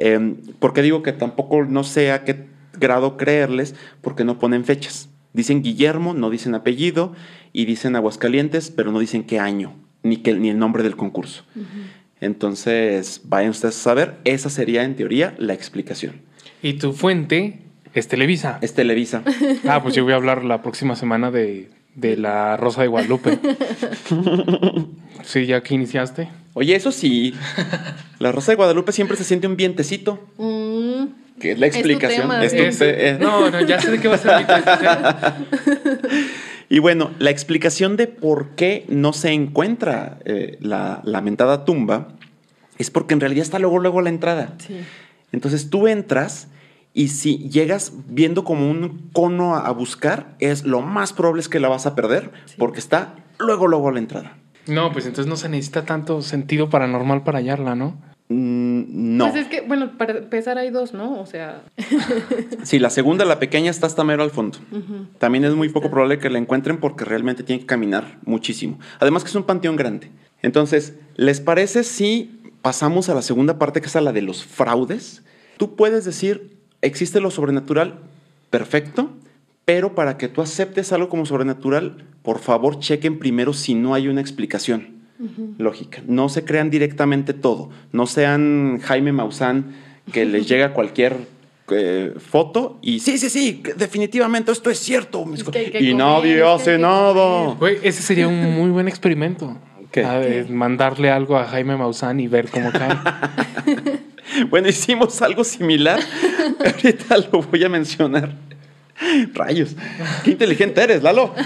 [0.00, 2.46] Eh, ¿Por qué digo que tampoco no sé a qué
[2.78, 3.76] grado creerles?
[4.00, 5.08] Porque no ponen fechas.
[5.32, 7.12] Dicen Guillermo, no dicen apellido,
[7.52, 11.44] y dicen Aguascalientes, pero no dicen qué año, ni, qué, ni el nombre del concurso.
[12.20, 16.22] Entonces, vayan ustedes a saber, esa sería en teoría la explicación.
[16.62, 17.60] Y tu fuente
[17.94, 18.58] es Televisa.
[18.60, 19.22] Es Televisa.
[19.68, 23.38] Ah, pues yo voy a hablar la próxima semana de, de la Rosa de Guadalupe.
[25.22, 26.28] Sí, ya que iniciaste.
[26.54, 27.34] Oye, eso sí,
[28.18, 31.78] la Rosa de Guadalupe siempre se siente un vientecito, Mm, que es la Es tu
[31.78, 32.22] explicación.
[32.22, 32.56] tema, es sí.
[32.58, 35.36] tu Es- te- no, no, ya sé de qué va a ser mi tema.
[36.72, 42.08] Y bueno, la explicación de por qué no se encuentra eh, la lamentada tumba
[42.78, 44.54] es porque en realidad está luego, luego a la entrada.
[44.58, 44.76] sí.
[45.32, 46.46] Entonces tú entras
[46.94, 51.48] y si llegas viendo como un cono a, a buscar, es lo más probable es
[51.48, 52.54] que la vas a perder Sí.
[52.58, 54.36] porque está luego, luego a la entrada.
[54.70, 57.96] No, pues entonces no se necesita tanto sentido paranormal para hallarla, ¿no?
[58.28, 59.28] Mm, no.
[59.28, 61.20] Pues es que, bueno, para empezar hay dos, ¿no?
[61.20, 61.62] O sea,
[62.62, 64.58] Sí, la segunda, la pequeña, está hasta mero al fondo.
[65.18, 68.78] También es muy poco probable que la encuentren porque realmente tienen que caminar muchísimo.
[69.00, 70.10] Además que es un panteón grande.
[70.42, 74.44] Entonces, ¿les parece si pasamos a la segunda parte que es a la de los
[74.44, 75.22] fraudes?
[75.56, 77.98] Tú puedes decir, existe lo sobrenatural,
[78.50, 79.10] perfecto,
[79.64, 84.08] pero para que tú aceptes algo como sobrenatural, por favor chequen primero si no hay
[84.08, 85.00] una explicación
[85.58, 86.02] lógica.
[86.06, 87.68] No se crean directamente todo.
[87.92, 89.74] No sean Jaime Maussan
[90.12, 91.16] que les llega cualquier
[91.70, 95.24] eh, foto y sí, sí, sí, definitivamente esto es cierto.
[95.32, 97.54] Es que hay que y comer, nadie hace nada.
[97.54, 99.56] Güey, ese sería un muy buen experimento.
[99.90, 100.04] ¿Qué?
[100.04, 102.96] A ver, mandarle algo a Jaime Maussan y ver cómo cae.
[104.48, 105.98] Bueno, hicimos algo similar.
[106.64, 108.32] Ahorita lo voy a mencionar.
[109.34, 109.76] Rayos,
[110.24, 111.34] qué inteligente eres, Lalo.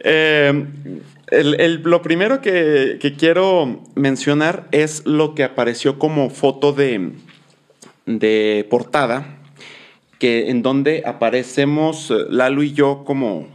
[0.00, 0.64] Eh,
[1.32, 7.14] el- el- lo primero que, que quiero mencionar es lo que apareció como foto de,
[8.06, 9.38] de portada,
[10.20, 13.48] que en donde aparecemos eh, Lalo y yo como,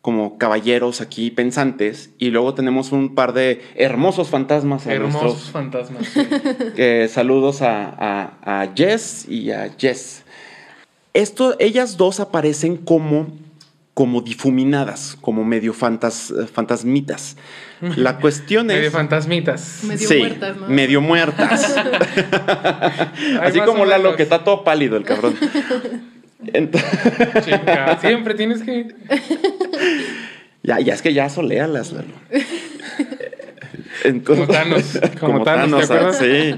[0.00, 5.50] como caballeros aquí pensantes, y luego tenemos un par de hermosos fantasmas a Hermosos nuestros
[5.50, 6.06] fantasmas.
[6.06, 6.20] sí.
[6.76, 7.88] que saludos a,
[8.44, 10.22] a- a Jess y a Jess.
[11.12, 13.36] Esto, ellas dos aparecen como,
[13.94, 17.36] como difuminadas, como medio fantas, eh, fantasmitas.
[17.96, 18.76] La cuestión es...
[18.76, 19.80] Medio fantasmitas.
[19.84, 20.68] Medio sí, muertas, ¿no?
[20.68, 21.76] medio muertas.
[23.40, 25.36] Así como Lalo, que está todo pálido el cabrón.
[27.44, 28.94] Chica, siempre tienes que.
[30.62, 32.14] Ya, ya es que ya soléalas, Lalo.
[34.04, 36.54] En- Como Thanos, como Thanos, ¿te ah, Sí.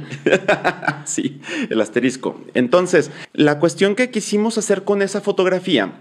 [1.04, 2.40] sí, el asterisco.
[2.54, 5.92] Entonces, la cuestión que quisimos hacer con esa fotografía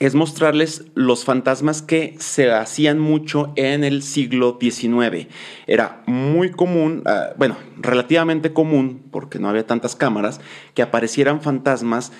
[0.00, 5.26] es mostrarles los fantasmas que se hacían mucho en el siglo XIX.
[5.66, 10.40] Era muy común, ah, bueno, relativamente común, porque no había tantas cámaras,
[10.74, 12.12] que aparecieran fantasmas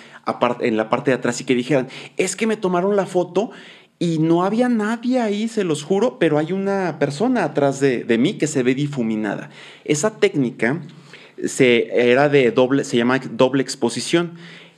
[0.59, 3.51] en la parte de atrás y que dijeran, es que me tomaron la foto
[3.99, 8.17] y no había nadie ahí, se los juro, pero hay una persona atrás de, de
[8.17, 9.49] mí que se ve difuminada.
[9.83, 10.81] Esa técnica
[11.45, 14.33] se, era de doble, se llama doble exposición.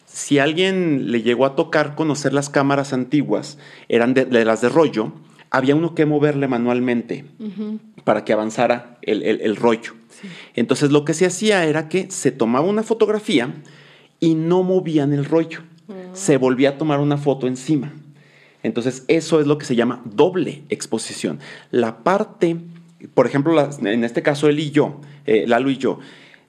[0.05, 3.57] Si alguien le llegó a tocar conocer las cámaras antiguas,
[3.89, 5.13] eran de, de las de rollo,
[5.51, 7.25] había uno que moverle manualmente
[8.03, 9.93] para que avanzara el, el- el rollo.
[10.55, 13.53] Entonces lo que se hacía era que se tomaba una fotografía
[14.19, 15.59] y no movían el rollo.
[16.13, 17.93] Se volvía a tomar una foto encima.
[18.63, 21.39] Entonces, eso es lo que se llama doble exposición.
[21.71, 22.57] La parte,
[23.13, 25.99] por ejemplo, las- en este caso él y yo, eh, Lalo y yo,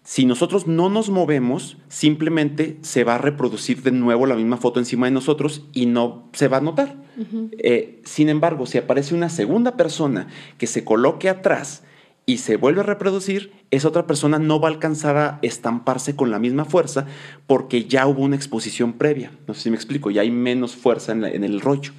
[0.04, 4.80] si nosotros no nos movemos, simplemente se va a reproducir de nuevo la misma foto
[4.80, 6.96] encima de nosotros y no se va a notar.
[7.58, 10.26] Eh, sin embargo, si aparece una segunda persona
[10.58, 11.84] que se coloque atrás
[12.24, 16.30] y se vuelve a reproducir, esa otra persona no va a alcanzar a estamparse con
[16.30, 17.06] la misma fuerza
[17.46, 19.32] porque ya hubo una exposición previa.
[19.48, 21.92] No sé si me explico, ya hay menos fuerza en, la- en el rollo.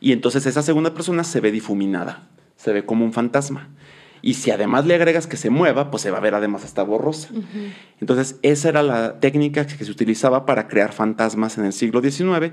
[0.00, 3.70] Y entonces esa segunda persona se ve difuminada, se ve como un fantasma.
[4.22, 6.82] Y si además le agregas que se mueva, pues se va a ver además hasta
[6.82, 7.28] borrosa.
[8.00, 12.52] Entonces esa era la técnica que se utilizaba para crear fantasmas en el siglo XIX.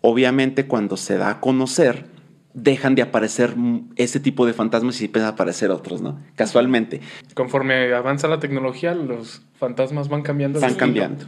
[0.00, 2.06] Obviamente cuando se da a conocer,
[2.54, 3.54] dejan de aparecer
[3.96, 6.20] ese tipo de fantasmas y empiezan a aparecer otros, ¿no?
[6.36, 7.00] Casualmente.
[7.34, 10.60] Conforme avanza la tecnología, los fantasmas van cambiando.
[10.60, 11.24] de Van cambiando.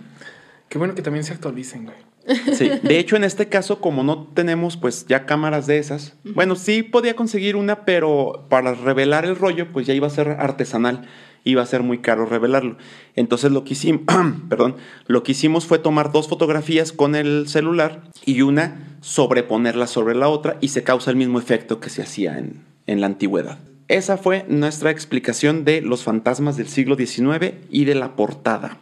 [0.68, 1.96] Qué bueno que también se actualicen, güey.
[2.54, 6.56] Sí, de hecho en este caso como no tenemos pues ya cámaras de esas, bueno,
[6.56, 11.06] sí podía conseguir una, pero para revelar el rollo pues ya iba a ser artesanal,
[11.44, 12.76] iba a ser muy caro revelarlo.
[13.14, 14.02] Entonces lo que hicimos,
[14.48, 14.76] perdón,
[15.06, 20.28] lo que hicimos fue tomar dos fotografías con el celular y una sobreponerla sobre la
[20.28, 23.58] otra y se causa el mismo efecto que se hacía en, en la antigüedad.
[23.88, 28.78] Esa fue nuestra explicación de los fantasmas del siglo XIX y de la portada.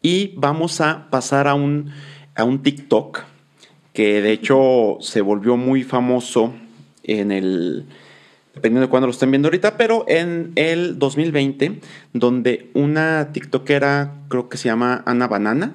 [0.00, 1.90] Y vamos a pasar a un,
[2.36, 3.22] a un TikTok
[3.92, 6.52] que de hecho se volvió muy famoso
[7.02, 7.86] en el,
[8.54, 11.80] dependiendo de cuándo lo estén viendo ahorita, pero en el 2020,
[12.12, 15.74] donde una TikTokera, creo que se llama Ana Banana,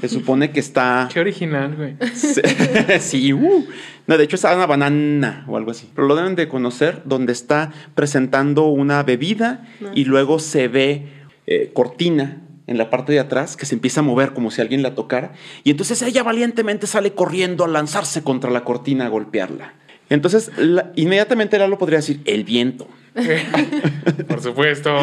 [0.00, 1.08] se supone que está...
[1.12, 1.96] Qué original, güey.
[3.00, 3.66] sí, uh.
[4.06, 5.88] No, de hecho es Ana Banana o algo así.
[5.94, 11.08] Pero lo deben de conocer, donde está presentando una bebida y luego se ve
[11.46, 14.82] eh, cortina en la parte de atrás que se empieza a mover como si alguien
[14.82, 15.32] la tocara.
[15.64, 19.74] Y entonces ella valientemente sale corriendo a lanzarse contra la cortina a golpearla.
[20.10, 22.88] Entonces, la- inmediatamente Lalo podría decir, el viento.
[24.28, 24.94] Por supuesto.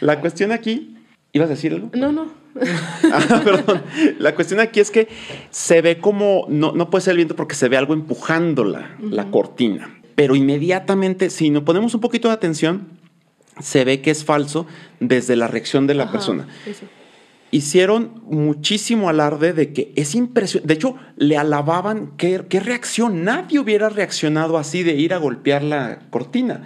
[0.00, 0.96] La cuestión aquí,
[1.32, 1.90] ¿ibas a decir algo?
[1.94, 2.26] No, no.
[3.12, 3.82] Ah, perdón.
[4.18, 5.08] La cuestión aquí es que
[5.50, 8.96] se ve como, no, no puede ser el viento porque se ve algo empujando la,
[9.00, 9.94] la cortina.
[10.14, 12.88] Pero inmediatamente, si nos ponemos un poquito de atención,
[13.60, 14.66] se ve que es falso
[15.00, 16.48] desde la reacción de la Ajá, persona.
[16.66, 16.86] eso.
[17.50, 20.68] Hicieron muchísimo alarde de que es impresionante.
[20.68, 23.24] De hecho, le alababan qué, qué reacción.
[23.24, 26.64] Nadie hubiera reaccionado así de ir a golpear la cortina.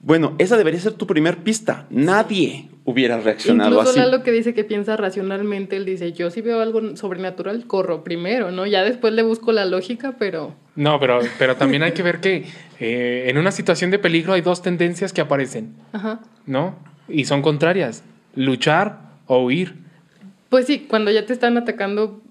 [0.00, 1.86] Bueno, esa debería ser tu primer pista.
[1.90, 3.98] Nadie hubiera reaccionado Incluso así.
[3.98, 8.52] Lalo que dice que piensa racionalmente, él dice, yo si veo algo sobrenatural, corro primero,
[8.52, 8.64] ¿no?
[8.66, 10.54] Ya después le busco la lógica, pero...
[10.76, 12.44] No, pero, pero también hay que ver que
[12.78, 16.20] eh, en una situación de peligro hay dos tendencias que aparecen, Ajá.
[16.46, 16.76] ¿no?
[17.08, 18.04] Y son contrarias.
[18.36, 19.85] Luchar o huir.
[20.56, 22.22] Pues sí, cuando ya te están atacando,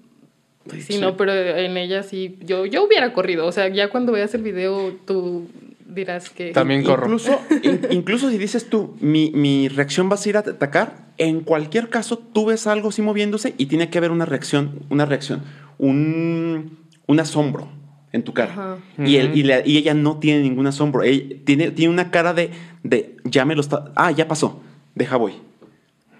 [0.68, 0.98] pues sí, Sí.
[0.98, 3.46] no, pero en ella sí, yo, yo hubiera corrido.
[3.46, 5.46] O sea, ya cuando veas el video, tú
[5.86, 6.50] dirás que...
[6.50, 7.04] También corro.
[7.04, 11.38] Incluso, in- incluso si dices tú, mi, mi reacción va a ir a atacar, en
[11.42, 15.42] cualquier caso tú ves algo así moviéndose y tiene que haber una reacción, una reacción,
[15.78, 17.68] un, un asombro
[18.12, 18.52] en tu cara.
[18.52, 18.76] Ajá.
[19.06, 19.38] y, él- Ujú.
[19.38, 21.04] y la- y ella no tiene ningún asombro.
[21.04, 22.50] Ella tiene, tiene una cara de,
[22.82, 24.60] de, ya me lo está, ah, ya pasó,
[24.96, 25.34] deja voy.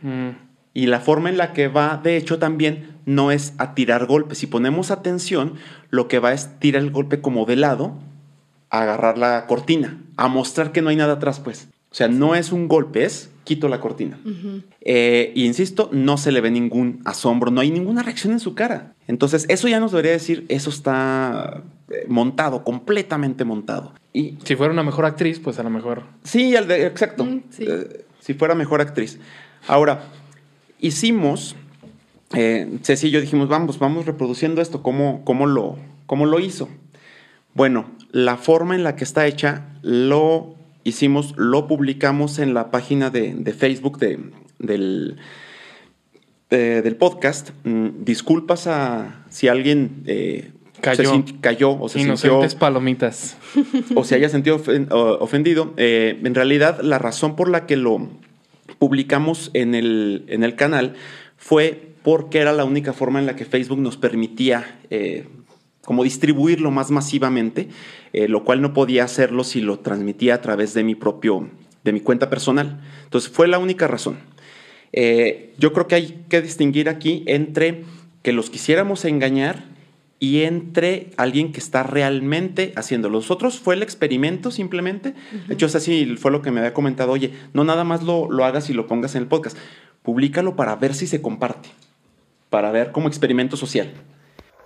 [0.02, 0.45] Mm.
[0.76, 4.36] Y la forma en la que va, de hecho, también no es a tirar golpes.
[4.36, 5.54] Si ponemos atención,
[5.88, 7.94] lo que va es tirar el golpe como de lado,
[8.68, 11.68] a agarrar la cortina, a mostrar que no hay nada atrás, pues.
[11.90, 14.18] O sea, no es un golpe, es quito la cortina.
[14.82, 18.54] Eh, y insisto, no se le ve ningún asombro, no hay ninguna reacción en su
[18.54, 18.92] cara.
[19.06, 23.94] Entonces, eso ya nos debería decir, eso está eh, montado, completamente montado.
[24.12, 26.02] Y Si fuera una mejor actriz, pues a lo mejor.
[26.22, 27.24] Sí, al de- exacto.
[27.24, 27.64] Mm, sí.
[27.66, 29.18] Eh, si fuera mejor actriz.
[29.68, 30.02] Ahora,
[30.80, 31.56] hicimos,
[32.34, 36.68] eh, Ceci y yo dijimos, vamos, vamos reproduciendo esto, ¿cómo, cómo, lo, cómo lo hizo?
[37.54, 40.54] Bueno, la forma en la que está hecha lo
[40.84, 44.18] hicimos, lo publicamos en la página de, de Facebook de,
[44.58, 45.16] del,
[46.50, 47.50] de- del podcast.
[47.64, 50.50] Mm, disculpas a si alguien eh,
[50.80, 51.24] Cayó.
[51.26, 53.36] se cayó o se sintió Inocentes palomitas.
[53.96, 54.62] o se haya sentido
[55.20, 55.72] ofendido.
[55.78, 58.08] Eh, en realidad, la razón por la que lo
[58.78, 60.94] publicamos en el, en el canal
[61.36, 65.26] fue porque era la única forma en la que Facebook nos permitía eh,
[65.86, 67.68] como distribuirlo más masivamente,
[68.12, 71.48] eh, lo cual no podía hacerlo si lo transmitía a través de mi propio,
[71.84, 72.80] de mi cuenta personal.
[73.04, 74.18] Entonces fue la única razón.
[74.92, 77.84] Eh, yo creo que hay que distinguir aquí entre
[78.22, 79.75] que los quisiéramos engañar
[80.18, 83.18] y entre alguien que está realmente haciéndolo.
[83.18, 85.14] Nosotros fue el experimento simplemente.
[85.46, 87.12] De hecho, es así, fue lo que me había comentado.
[87.12, 89.56] Oye, no nada más lo, lo hagas y lo pongas en el podcast.
[90.02, 91.68] Públicalo para ver si se comparte.
[92.48, 93.92] Para ver como experimento social.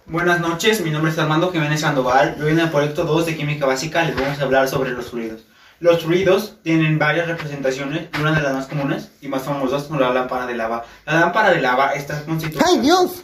[0.07, 2.37] Buenas noches, mi nombre es Armando Jiménez Sandoval.
[2.43, 5.45] Hoy en el proyecto 2 de Química Básica les vamos a hablar sobre los ruidos.
[5.79, 9.99] Los ruidos tienen varias representaciones y una de las más comunes y más famosas son
[9.99, 10.85] la lámpara de lava.
[11.07, 12.65] La lámpara de lava está constituida...
[12.69, 13.23] ¡Ay, Dios!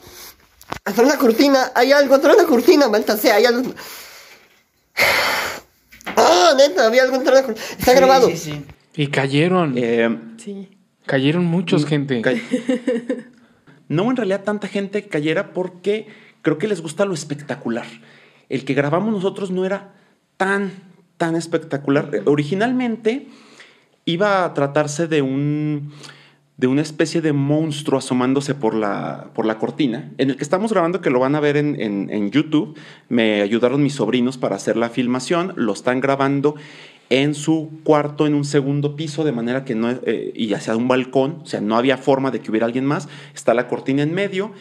[0.84, 3.72] Atrás de la cortina, hay algo, atrás de la cortina, maldita sea, hay algo.
[6.16, 6.86] ¡Ah, neta!
[6.86, 7.66] Había algo atrás de la cortina.
[7.78, 8.28] Está Sí, grabado.
[8.30, 8.64] Sí, sí.
[8.94, 9.74] Y cayeron.
[9.76, 10.70] Eh, Sí.
[11.06, 12.22] Cayeron muchos, Mm, gente.
[12.22, 12.32] Ca-
[13.88, 16.08] No en realidad tanta gente cayera porque
[16.42, 17.86] creo que les gusta lo espectacular.
[18.48, 19.94] El que grabamos nosotros no era
[20.36, 20.72] tan,
[21.16, 22.10] tan espectacular.
[22.24, 23.28] Originalmente
[24.04, 25.92] iba a tratarse de un
[26.56, 30.72] de una especie de monstruo asomándose por la, por la cortina, en el que estamos
[30.72, 32.78] grabando, que lo van a ver en, en- en YouTube.
[33.10, 36.54] Me ayudaron mis sobrinos para hacer la filmación, lo están grabando
[37.10, 40.88] en su cuarto en un segundo piso, de manera que no, eh, y hacia un
[40.88, 43.08] balcón, o sea, no había forma de que hubiera alguien más.
[43.34, 44.52] Está la cortina en medio,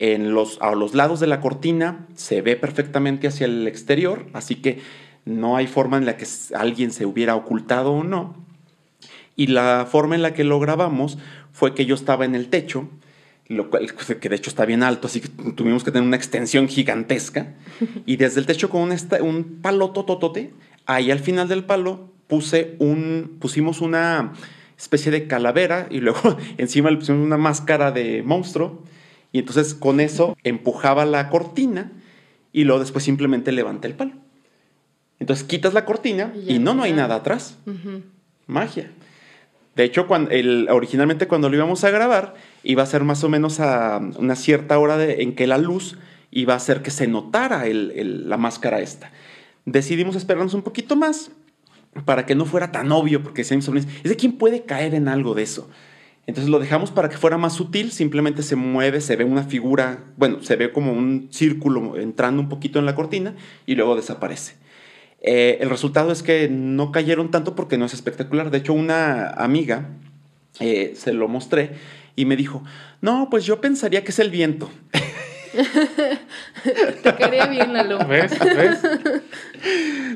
[0.00, 4.56] en los, a los lados de la cortina se ve perfectamente hacia el exterior, así
[4.56, 4.80] que
[5.24, 8.43] no hay forma en la que alguien se hubiera ocultado o no.
[9.36, 11.18] Y la forma en la que lo grabamos
[11.52, 12.88] fue que yo estaba en el techo,
[13.48, 16.68] lo cual, que de hecho está bien alto, así que tuvimos que tener una extensión
[16.68, 17.54] gigantesca.
[18.06, 20.52] Y desde el techo con un, palo tototote,
[20.86, 24.32] ahí al final del palo puse un, pusimos una
[24.78, 28.82] especie de calavera y luego encima le pusimos una máscara de monstruo.
[29.32, 31.90] Y entonces con eso empujaba la cortina
[32.52, 34.12] y luego después simplemente levanta el palo.
[35.18, 37.58] Entonces quitas la cortina Y no, no hay nada atrás
[38.46, 38.90] magia.
[39.76, 43.28] De hecho, cuando el, originalmente cuando lo íbamos a grabar, iba a ser más o
[43.28, 45.98] menos a una cierta hora de- en que la luz
[46.30, 49.10] iba a hacer que se notara la máscara esta.
[49.64, 51.30] Decidimos esperarnos un poquito más
[52.04, 55.08] para que no fuera tan obvio, porque decían mis ¿es de quién puede caer en
[55.08, 55.68] algo de eso?
[56.26, 60.04] Entonces lo dejamos para que fuera más sutil, simplemente se mueve, se ve una figura,
[60.16, 63.34] bueno, se ve como un círculo entrando un poquito en la cortina
[63.66, 64.54] y luego desaparece.
[65.26, 68.50] Eh, el resultado es que no cayeron tanto porque no es espectacular.
[68.50, 69.88] De hecho, una amiga
[70.60, 71.72] eh, se lo mostré
[72.14, 72.62] y me dijo,
[73.00, 74.70] no, pues yo pensaría que es el viento.
[77.02, 77.98] Te quería bien, Lalo.
[78.06, 78.32] ¿Ves?
[78.38, 78.78] ¿Ves?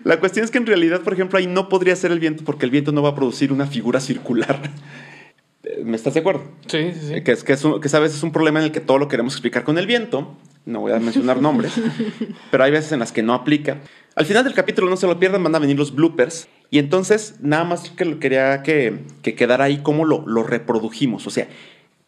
[0.04, 2.64] La cuestión es que en realidad, por ejemplo, ahí no podría ser el viento porque
[2.64, 4.60] el viento no va a producir una figura circular.
[5.84, 6.42] ¿Me estás de acuerdo?
[6.66, 7.20] Sí, sí, sí.
[7.22, 8.98] Que, es, que, es un- que a veces es un problema en el que todo
[8.98, 10.36] lo queremos explicar con el viento.
[10.68, 11.72] No voy a mencionar nombres,
[12.50, 13.78] pero hay veces en las que no aplica.
[14.14, 16.46] Al final del capítulo, no se lo pierdan, van a venir los bloopers.
[16.68, 21.26] Y entonces, nada más que lo quería que, que quedara ahí cómo lo, lo reprodujimos.
[21.26, 21.48] O sea,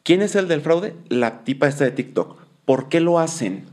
[0.03, 0.95] ¿quién es el del fraude?
[1.09, 2.37] La tipa esta de TikTok.
[2.67, 3.65] ¿Por qué lo hacen?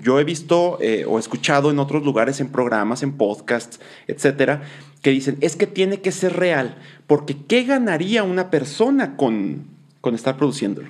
[0.00, 4.62] Yo he visto eh, o escuchado en otros lugares, en programas, en podcasts, etcétera,
[5.02, 6.76] que dicen, es que tiene que ser real,
[7.08, 9.64] porque ¿qué ganaría una persona con,
[10.00, 10.88] con estar produciéndolo?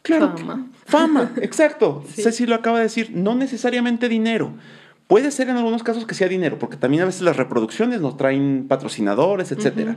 [0.00, 0.34] Claro.
[0.38, 0.68] Fama.
[0.86, 2.04] Fama, exacto.
[2.14, 2.22] Sí.
[2.22, 4.54] Ceci lo acaba de decir, no necesariamente dinero.
[5.06, 8.16] Puede ser en algunos casos que sea dinero, porque también a veces las reproducciones nos
[8.16, 9.96] traen patrocinadores, etcétera.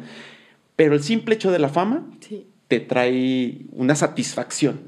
[0.76, 2.46] Pero el simple hecho de la fama Sí.
[2.68, 4.82] te trae una satisfacción.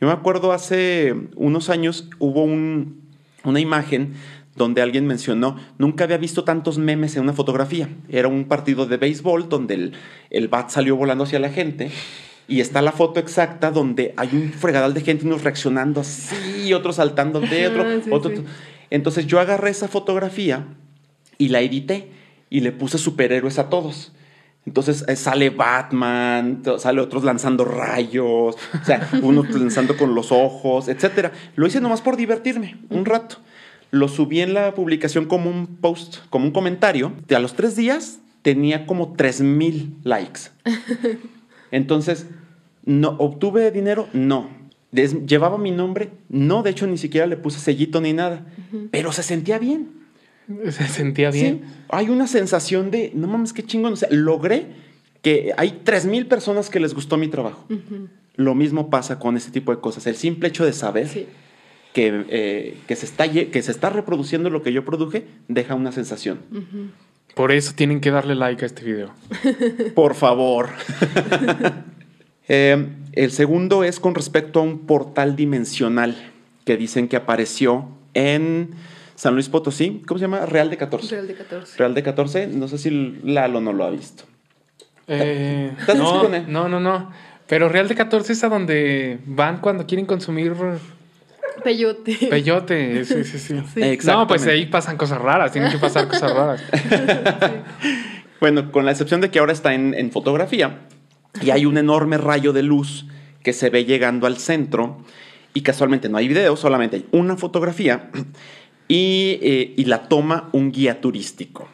[0.00, 3.00] Yo me acuerdo hace unos años hubo un-
[3.44, 4.12] una imagen
[4.56, 7.88] donde alguien mencionó, nunca había visto tantos memes en una fotografía.
[8.10, 9.92] Era un partido de béisbol donde el,
[10.28, 11.90] el bat salió volando hacia la gente
[12.52, 16.96] y está la foto exacta donde hay un fregadal de gente, unos reaccionando así, otros
[16.96, 18.44] saltando de otro, Ah, sí, otro- sí.
[18.90, 20.66] Entonces yo agarré esa fotografía
[21.38, 22.10] y la edité
[22.50, 24.12] y le puse superhéroes a todos.
[24.66, 30.88] Entonces eh, sale Batman, sale otros lanzando rayos, o sea, uno lanzando con los ojos,
[30.88, 31.32] etcétera.
[31.56, 33.36] Lo hice nomás por divertirme, un rato.
[33.90, 37.12] Lo subí en la publicación como un post, como un comentario.
[37.34, 40.40] A los tres días tenía como 3000 likes.
[41.70, 42.26] Entonces,
[42.84, 44.08] no, ¿obtuve dinero?
[44.12, 44.48] No.
[44.92, 46.10] ¿Llevaba mi nombre?
[46.28, 48.46] No, de hecho ni siquiera le puse sellito ni nada.
[48.90, 50.02] Pero se sentía bien.
[50.70, 51.62] Se sentía bien.
[51.64, 53.92] Sí, hay una sensación de, no mames, qué chingón.
[53.92, 54.66] O sea, logré
[55.22, 57.66] que hay 3.000 personas que les gustó mi trabajo.
[58.34, 60.06] Lo mismo pasa con este tipo de cosas.
[60.08, 61.26] El simple hecho de saber Sí.
[61.94, 65.92] que, eh, que, se está, que se está reproduciendo lo que yo produje deja una
[65.92, 66.40] sensación.
[67.34, 69.12] Por eso tienen que darle like a este video.
[69.94, 70.70] Por favor.
[72.54, 76.14] Eh, el segundo es con respecto a un portal dimensional
[76.66, 78.72] que dicen que apareció en
[79.14, 80.02] San Luis Potosí.
[80.06, 80.44] ¿Cómo se llama?
[80.44, 81.14] Real de 14.
[81.14, 81.78] Real de 14.
[81.78, 82.46] Real de 14.
[82.48, 82.90] No sé si
[83.24, 84.24] Lalo no lo ha visto.
[85.08, 87.10] Eh, ¿Estás no, no, no, no.
[87.46, 90.52] Pero Real de 14 es a donde van cuando quieren consumir
[91.64, 92.18] Peyote.
[92.28, 93.02] peyote.
[93.06, 93.62] Sí, sí, sí.
[93.74, 93.98] Sí.
[94.04, 95.52] No, pues ahí pasan cosas raras.
[95.52, 96.62] Tienen que pasar cosas raras.
[98.40, 100.80] Bueno, con la excepción de que ahora está en, en fotografía
[101.40, 103.06] y hay un enorme rayo de luz
[103.42, 104.98] que se ve llegando al centro
[105.54, 108.10] y casualmente no hay video, solamente hay una fotografía
[108.88, 111.68] y, eh, y la toma un guía turístico.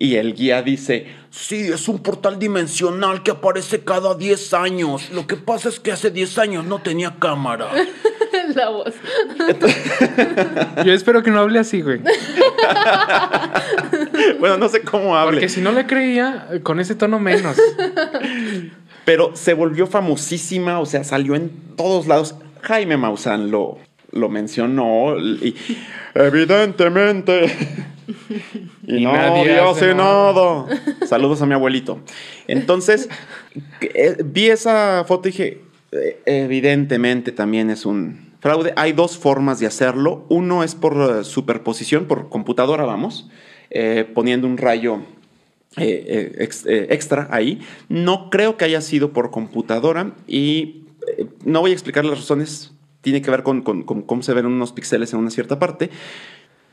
[0.00, 5.10] Y el guía dice, sí, es un portal dimensional que aparece cada 10 años.
[5.10, 7.68] Lo que pasa es que hace 10 años no tenía cámara.
[8.54, 8.94] La voz.
[10.84, 12.00] Yo espero que no hable así, güey.
[14.38, 15.38] bueno, no sé cómo hable.
[15.38, 17.56] Porque si no le creía, con ese tono menos.
[19.08, 22.34] Pero se volvió famosísima, o sea, salió en todos lados.
[22.60, 23.78] Jaime Maussan lo,
[24.12, 25.56] lo mencionó y
[26.14, 27.46] evidentemente.
[28.86, 30.66] y, Y no nadie hace nada.
[31.06, 32.00] Saludos a mi abuelito.
[32.48, 33.08] Entonces,
[33.80, 38.74] eh, vi esa foto y dije, eh, evidentemente también es un fraude.
[38.76, 40.26] Hay dos formas de hacerlo.
[40.28, 43.30] Uno es por eh, superposición, por computadora, vamos,
[44.12, 45.00] poniendo un rayo
[45.80, 47.60] eh, eh, eh, extra ahí.
[47.88, 50.84] No creo que haya sido por computadora y
[51.44, 52.72] no voy a explicar las razones.
[53.00, 55.90] Tiene que ver con, cómo se ven unos píxeles en una cierta parte.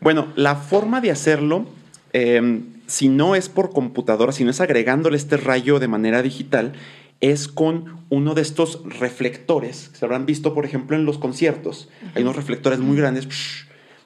[0.01, 1.65] Bueno, la forma de hacerlo,
[2.13, 6.73] eh, si no es por computadora, si no es agregándole este rayo de manera digital,
[7.21, 11.89] es con uno de estos reflectores que se habrán visto, por ejemplo, en los conciertos.
[12.13, 13.27] Hay unos reflectores muy grandes.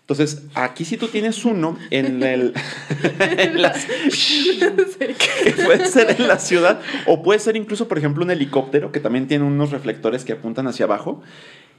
[0.10, 2.53] Entonces, aquí si tú tienes uno en el...
[3.20, 8.32] en las- que puede ser en la ciudad o puede ser incluso, por ejemplo, un
[8.32, 11.22] helicóptero que también tiene unos reflectores que apuntan hacia abajo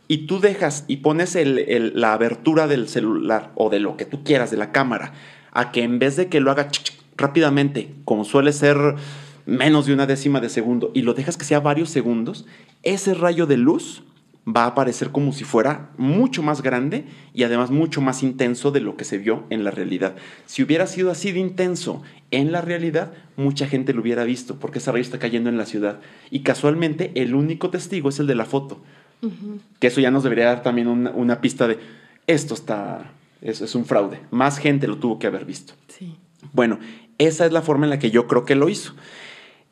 [0.07, 4.05] y tú dejas y pones el- el- la abertura del celular o de lo que
[4.05, 5.13] tú quieras, de la cámara,
[5.51, 6.69] a que en vez de que lo haga
[7.17, 8.77] rápidamente, como suele ser
[9.45, 12.47] menos de una décima de segundo, y lo dejas que sea varios segundos,
[12.85, 14.05] ese rayo de luz
[14.47, 18.81] va a aparecer como si fuera mucho más grande y además mucho más intenso de
[18.81, 20.17] lo que se vio en la realidad.
[20.47, 24.79] Si hubiera sido así de intenso en la realidad, mucha gente lo hubiera visto porque
[24.79, 26.01] ese rayo está cayendo en la ciudad.
[26.31, 28.83] Y casualmente el único testigo es el de la foto.
[29.79, 31.79] Que eso ya nos debería dar también una, una pista de
[32.27, 33.13] esto está,
[33.43, 34.21] es, es un fraude.
[34.31, 35.75] Más gente lo tuvo que haber visto.
[35.89, 36.17] Sí.
[36.53, 36.79] Bueno,
[37.19, 38.95] esa es la forma en la que yo creo que lo hizo.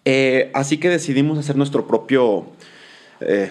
[0.04, 2.46] Eh, así que decidimos hacer nuestro propio
[3.20, 3.50] eh,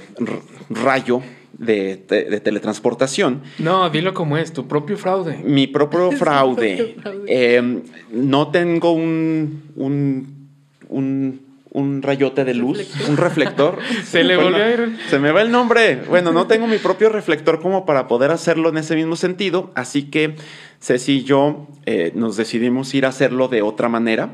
[0.69, 1.21] rayo
[1.57, 3.41] de, te- de teletransportación.
[3.59, 5.37] No, dilo como es, tu propio fraude.
[5.43, 6.75] Mi propio fraude.
[6.77, 7.25] propio fraude.
[7.27, 10.47] Eh, no tengo un, un,
[10.89, 11.41] un,
[11.71, 13.09] un rayote de luz, Reflector.
[13.09, 13.79] un reflector.
[14.05, 14.97] Se le Bueno, volvió a ir.
[15.09, 16.01] Se me va el nombre.
[16.07, 19.71] Bueno, no tengo mi propio reflector como para poder hacerlo en ese mismo sentido.
[19.75, 20.35] Así que
[20.79, 24.29] Ceci y yo eh, nos decidimos ir a hacerlo de otra manera.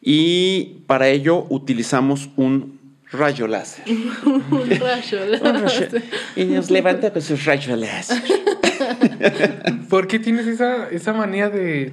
[0.00, 2.75] Y para ello utilizamos un
[3.18, 3.84] rayo láser.
[4.24, 5.18] Un rayo.
[5.42, 5.88] Un rayo-
[6.36, 8.22] y nos levanta con sus rayos láser.
[9.88, 11.92] ¿Por qué tienes esa, esa manía de,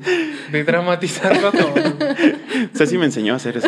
[0.52, 1.74] de dramatizarlo todo?
[2.76, 3.68] Ceci me enseñó a hacer eso.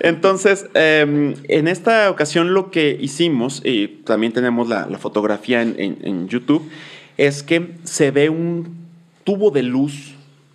[0.00, 5.74] Entonces, eh, en esta ocasión lo que hicimos, y también tenemos la, la fotografía en,
[5.78, 6.68] en- en YouTube,
[7.16, 8.76] es que se ve un
[9.24, 10.14] tubo de luz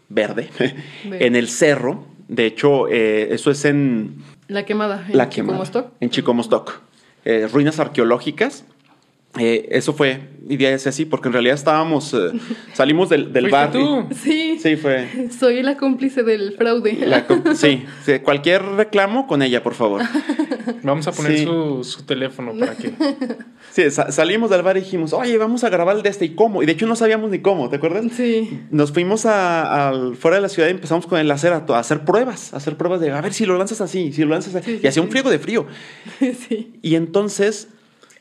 [0.10, 1.26] verde Verde.
[1.26, 2.06] en el cerro.
[2.28, 4.16] De hecho, eh, eso es en
[4.50, 5.06] La quemada.
[5.08, 5.94] en La Quemada, Chicomostoc.
[6.02, 6.80] en Chicomostoc.
[7.24, 8.66] Eh, ruinas arqueológicas.
[9.38, 12.32] Eh, eso fue, diría ese así, porque en realidad estábamos, eh,
[12.74, 13.70] salimos del, del ¿Fuiste bar.
[13.70, 14.16] y- tú?
[14.16, 14.58] Sí.
[14.60, 15.30] Sí, fue.
[15.38, 16.94] Soy la cómplice del fraude.
[17.06, 17.26] La
[17.56, 20.02] sí, sí, cualquier reclamo con ella, por favor.
[20.84, 21.44] Vamos a poner Sí.
[21.46, 22.92] su, su teléfono para que.
[23.72, 26.30] Sí, sa- salimos del bar y dijimos, oye, vamos a grabar el de este y
[26.34, 26.64] cómo.
[26.64, 28.06] Y de hecho no sabíamos ni cómo, ¿te acuerdas?
[28.18, 28.60] Sí.
[28.72, 32.04] Nos fuimos a, al- fuera de la ciudad y empezamos con el láser a, hacer
[32.04, 34.72] pruebas, a hacer pruebas de, a ver si lo lanzas así, si lo lanzas así.
[34.72, 35.68] Sí, y sí, hacía un friego de frío.
[36.20, 36.80] Sí.
[36.82, 37.70] Y entonces,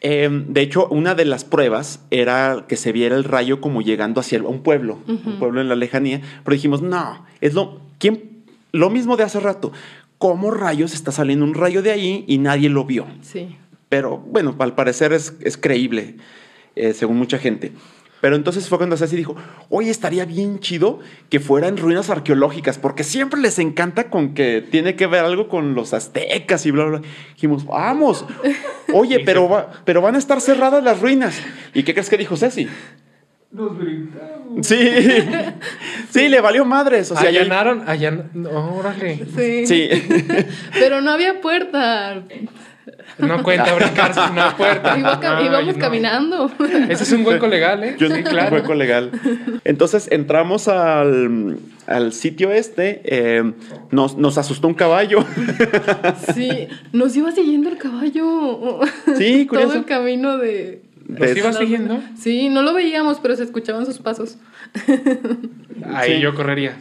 [0.00, 4.20] eh, de hecho, una de las pruebas era que se viera el rayo como llegando
[4.20, 6.20] hacia un pueblo, un pueblo en la lejanía.
[6.44, 8.44] Pero dijimos, no, es lo, ¿quién?
[8.72, 9.72] lo mismo de hace rato.
[10.18, 13.06] ¿Cómo rayos está saliendo un rayo de ahí y nadie lo vio?
[13.22, 13.56] Sí.
[13.88, 16.16] Pero bueno, al parecer es, es creíble,
[16.76, 17.72] eh, según mucha gente.
[18.20, 19.36] Pero entonces fue cuando Ceci dijo,
[19.68, 20.98] oye, estaría bien chido
[21.30, 25.48] que fuera en ruinas arqueológicas, porque siempre les encanta con que tiene que ver algo
[25.48, 26.98] con los aztecas y bla, bla.
[26.98, 27.08] bla.
[27.34, 28.24] Dijimos, vamos.
[28.92, 31.40] Oye, pero, va- pero van a estar cerradas las ruinas.
[31.74, 32.66] ¿Y qué crees que dijo Ceci?
[33.50, 34.66] Nos brincamos.
[34.66, 34.78] Sí,
[36.10, 37.10] sí, le valió madres.
[37.12, 38.30] O sea, allanaron, allan...
[38.34, 39.24] no, órale.
[39.36, 39.66] Sí.
[39.66, 39.88] Sí.
[40.74, 42.22] Pero no había puerta.
[43.18, 44.96] No cuenta brincarse en una puerta.
[44.98, 45.80] Iba ca- Ay, íbamos no.
[45.80, 46.50] caminando.
[46.88, 47.96] Ese es un hueco legal, ¿eh?
[47.98, 48.54] Yo sí, claro.
[48.54, 49.10] hueco legal.
[49.64, 53.52] Entonces entramos al, al sitio este, eh,
[53.90, 55.24] nos, nos asustó un caballo.
[56.34, 58.80] Sí, nos iba siguiendo el caballo.
[59.16, 59.68] Sí, curioso.
[59.70, 60.82] Todo el camino de.
[61.06, 62.00] ¿Nos De- iba siguiendo?
[62.18, 64.36] Sí, no lo veíamos, pero se escuchaban sus pasos.
[65.94, 66.20] Ahí Sí.
[66.20, 66.76] yo correría.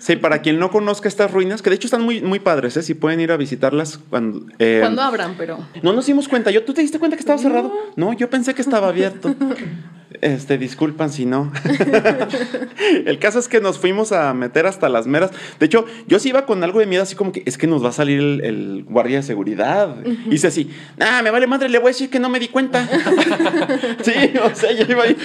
[0.00, 2.82] Sí, para quien no conozca estas ruinas, que de hecho están muy, muy padres, ¿eh?
[2.82, 4.44] si pueden ir a visitarlas cuando...
[4.58, 5.58] eh, Cuando abran, pero.
[5.82, 6.50] No nos dimos cuenta.
[6.50, 7.72] Yo, ¿Tú te diste cuenta que estaba cerrado?
[7.96, 9.34] No, yo pensé que estaba abierto.
[10.20, 11.52] Este, disculpan si no.
[13.04, 15.30] El caso es que nos fuimos a meter hasta las meras.
[15.58, 17.84] De hecho, yo sí iba con algo de miedo, así como que es que nos
[17.84, 19.96] va a salir el, el guardia de seguridad.
[20.26, 20.70] Y dice así,
[21.00, 22.88] ah, me vale madre, le voy a decir que no me di cuenta.
[24.02, 25.16] sí, o sea, yo iba ahí.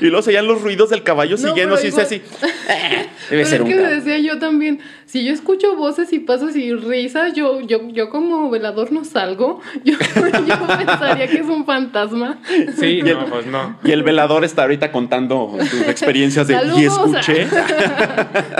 [0.00, 2.22] Y luego se oían los ruidos del caballo No, siguiendo, así, igual- así.
[3.36, 3.96] "Eh, debe Pero ser es un que me caballo".
[3.96, 8.50] decía yo también, si yo escucho voces y pasos y risas, yo, yo, yo como
[8.50, 9.60] velador no salgo.
[9.84, 12.38] Yo, yo pensaría que es un fantasma.
[12.78, 13.78] Sí, no, pues no.
[13.84, 17.14] Y el velador está ahorita contando sus experiencias de y Saludos".
[17.14, 17.46] escuché.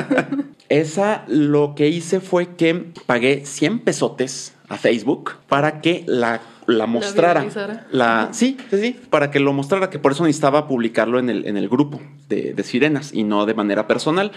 [0.68, 6.86] Esa lo que hice fue que pagué 100 pesotes a Facebook para que la, la
[6.86, 7.86] mostrara.
[7.90, 11.46] La, sí, sí, sí, para que lo mostrara, que por eso necesitaba publicarlo en el,
[11.46, 14.32] en el grupo de, de sirenas y no de manera personal.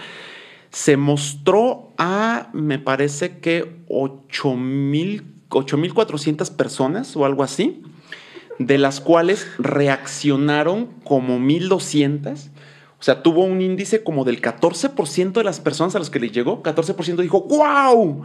[0.70, 7.82] Se mostró a, me parece que 8,000 8.400 personas o algo así
[8.58, 12.50] de las cuales reaccionaron como 1200.
[12.98, 16.28] O sea, tuvo un índice como del 14% de las personas a las que le
[16.28, 16.62] llegó.
[16.62, 18.22] 14% dijo, wow,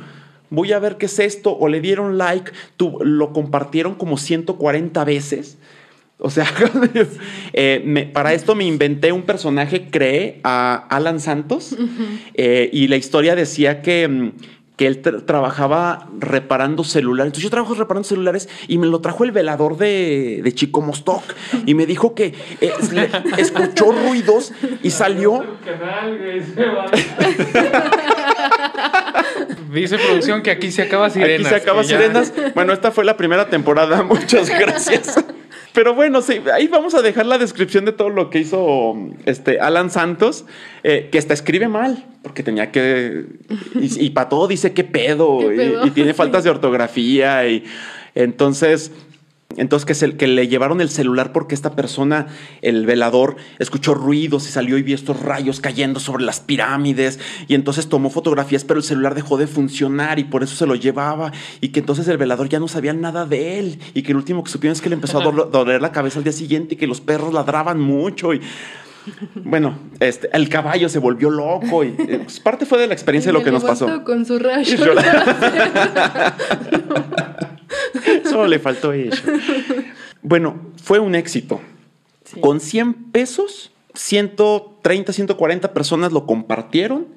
[0.49, 1.55] voy a ver qué es esto.
[1.57, 5.57] O le dieron like, tu- lo compartieron como 140 veces.
[6.17, 6.45] O sea,
[7.53, 11.75] eh, me- para esto me inventé un personaje, creé a Alan Santos
[12.35, 14.31] eh, y la historia decía que, mm,
[14.77, 17.27] que él tra- trabajaba reparando celulares.
[17.31, 21.21] Entonces yo trabajo reparando celulares y me lo trajo el velador de, de Chico Mostoc
[21.65, 23.09] y me dijo que eh, le-
[23.41, 25.43] escuchó ruidos y salió.
[29.71, 31.39] Dice producción que aquí se acaba Sirenas.
[31.39, 32.33] Aquí se acaba Sirenas.
[32.53, 34.03] Bueno, esta fue la primera temporada.
[34.03, 35.23] Muchas gracias.
[35.73, 38.93] Pero bueno, sí, ahí vamos a dejar la descripción de todo lo que hizo
[39.25, 40.45] este Alan Santos,
[40.83, 43.25] eh, que hasta escribe mal, porque tenía que.
[43.75, 45.85] Y, para todo dice qué pedo, ¿Qué y- pedo?
[45.87, 46.17] Y, tiene Sí.
[46.17, 47.45] faltas de ortografía.
[47.47, 47.65] Y
[48.13, 48.91] entonces.
[49.57, 52.27] Entonces que, se- que le llevaron el celular porque esta persona,
[52.61, 57.55] el velador, escuchó ruidos y salió y vio estos rayos cayendo sobre las pirámides y
[57.55, 61.31] entonces tomó fotografías pero el celular dejó de funcionar y por eso se lo llevaba
[61.61, 64.43] y que entonces el velador ya no sabía nada de él y que el último
[64.43, 66.87] que supieron es que le empezó a doler la cabeza al día siguiente y que
[66.87, 68.41] los perros ladraban mucho y...
[69.35, 73.31] Bueno, este, el caballo se volvió loco y eh, pues, parte fue de la experiencia
[73.31, 74.03] de lo que nos pasó.
[74.03, 74.75] Con su rayo.
[78.23, 79.23] Solo le faltó eso.
[80.21, 81.61] Bueno, fue un éxito.
[82.23, 82.39] Sí.
[82.39, 87.07] Con 100 pesos, 130, 140 personas lo compartieron.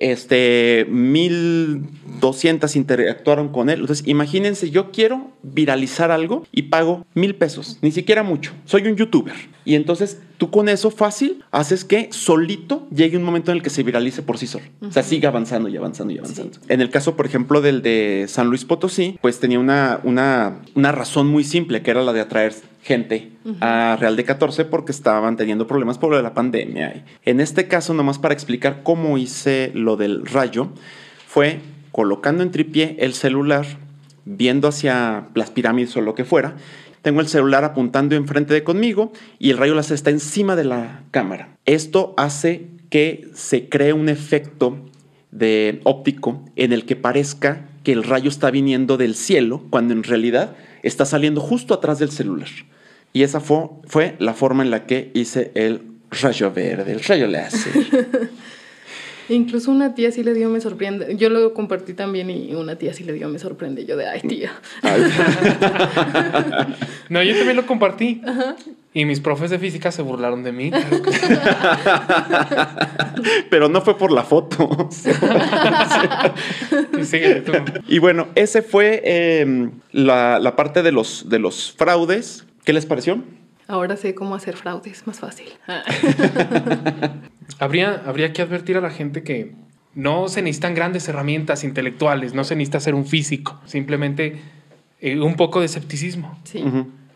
[0.00, 3.80] Este, 1200 interactuaron con él.
[3.80, 8.52] Entonces, imagínense, yo quiero viralizar algo y pago mil pesos, ni siquiera mucho.
[8.64, 9.34] Soy un youtuber.
[9.64, 13.68] Y entonces, tú con eso fácil haces que solito llegue un momento en el que
[13.68, 14.64] se viralice por sí solo.
[14.80, 16.58] O sea, siga avanzando y avanzando y avanzando.
[16.68, 20.92] En el caso, por ejemplo, del de San Luis Potosí, pues tenía una, una, una
[20.92, 25.36] razón muy simple, que era la de atraer gente a Real de 14 porque estaban
[25.36, 27.04] teniendo problemas por lo de la pandemia.
[27.24, 30.70] En este caso, nomás para explicar cómo hice lo del rayo,
[31.26, 31.60] fue
[31.92, 33.66] colocando en tripié el celular,
[34.24, 36.56] viendo hacia las pirámides o lo que fuera.
[37.02, 41.02] Tengo el celular apuntando enfrente de conmigo y el rayo láser está encima de la
[41.10, 41.56] cámara.
[41.64, 44.76] Esto hace que se cree un efecto
[45.30, 50.02] de óptico en el que parezca que el rayo está viniendo del cielo cuando en
[50.02, 52.48] realidad está saliendo justo atrás del celular.
[53.12, 57.72] Y esa fue, la forma en la que hice el rayo verde, el rayo láser.
[59.30, 61.16] Incluso una tía sí le dio, me sorprende.
[61.16, 63.86] Yo lo compartí también y una tía sí le dio, me sorprende.
[63.86, 64.52] Yo de, ay, tía.
[67.08, 68.22] No, yo también lo compartí.
[68.94, 70.70] Y mis profes de física se burlaron de mí.
[70.70, 71.34] sí.
[73.50, 74.68] Pero no fue por la foto.
[76.90, 77.52] Tú.
[77.88, 82.46] Y bueno, ese fue eh, la, la parte de los, de los fraudes.
[82.64, 83.22] ¿Qué les pareció?
[83.66, 85.48] Ahora sé cómo hacer fraudes, más fácil.
[87.58, 89.54] Habría, habría que advertir a la gente que
[89.94, 94.40] no se necesitan grandes herramientas intelectuales, no se necesita ser un físico, simplemente
[95.00, 96.38] eh, un poco de escepticismo.
[96.44, 96.62] Sí.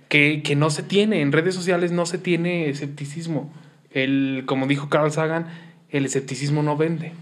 [0.09, 3.53] que, que, no se tiene, en redes sociales no se tiene escepticismo.
[3.93, 5.47] El, como dijo Carl Sagan,
[5.91, 7.13] el escepticismo no vende.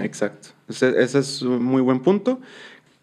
[0.00, 0.48] Exacto.
[0.68, 2.40] Ese, ese, es un muy buen punto.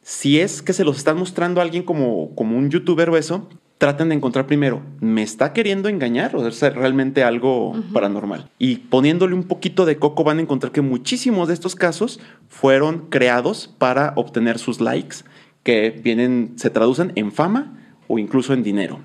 [0.04, 3.50] Si es que se los están mostrando a alguien como, como un youtuber o eso,
[3.84, 8.50] traten de encontrar primero, ¿me está queriendo engañar o es realmente algo paranormal?
[8.58, 13.10] Y poniéndole un poquito de coco van a encontrar que muchísimos de estos casos fueron
[13.10, 15.18] creados para obtener sus likes,
[15.64, 17.74] que vienen, se traducen en fama
[18.08, 19.02] o incluso en dinero.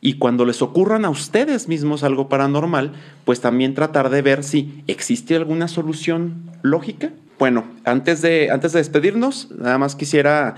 [0.00, 2.92] Y cuando les ocurran a ustedes mismos algo paranormal,
[3.26, 7.10] pues también tratar de ver si existe alguna solución lógica.
[7.38, 10.54] Bueno, antes de, antes de despedirnos, nada más quisiera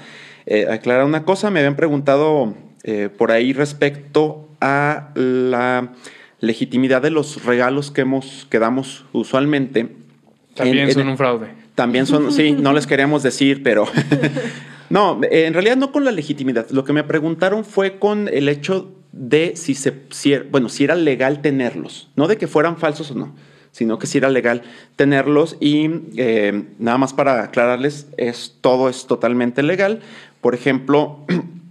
[0.46, 1.50] eh, aclarar una cosa.
[1.50, 5.92] Me habían preguntado eh, por ahí respecto a la
[6.40, 9.88] legitimidad de los regalos que, hemos, que damos usualmente.
[10.54, 11.48] También son un fraude.
[11.74, 13.86] También son, sí, no les queríamos decir, pero...
[14.90, 16.68] no, en realidad no con la legitimidad.
[16.70, 19.92] Lo que me preguntaron fue con el hecho de si se,
[20.50, 23.34] bueno, si era legal tenerlos, no de que fueran falsos o no,
[23.70, 24.62] sino que si era legal
[24.96, 30.00] tenerlos y eh, nada más para aclararles, es, todo es totalmente legal.
[30.40, 31.24] Por ejemplo,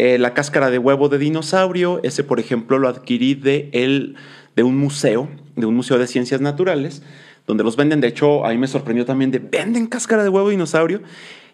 [0.00, 4.14] Eh, la cáscara de huevo de dinosaurio, ese por ejemplo lo adquirí de, el,
[4.54, 7.02] de un museo, de un museo de ciencias naturales,
[7.48, 8.00] donde los venden.
[8.00, 11.02] De hecho, ahí me sorprendió también de, venden cáscara de huevo de dinosaurio.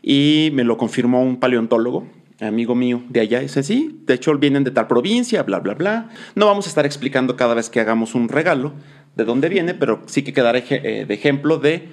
[0.03, 2.07] Y me lo confirmó un paleontólogo,
[2.39, 3.41] amigo mío de allá.
[3.41, 6.11] Dice, sí, de hecho vienen de tal provincia, bla, bla, bla.
[6.35, 8.75] No vamos a estar explicando cada vez que hagamos un regalo
[9.17, 11.89] de dónde viene, pero sí que quedará eh, de ejemplo de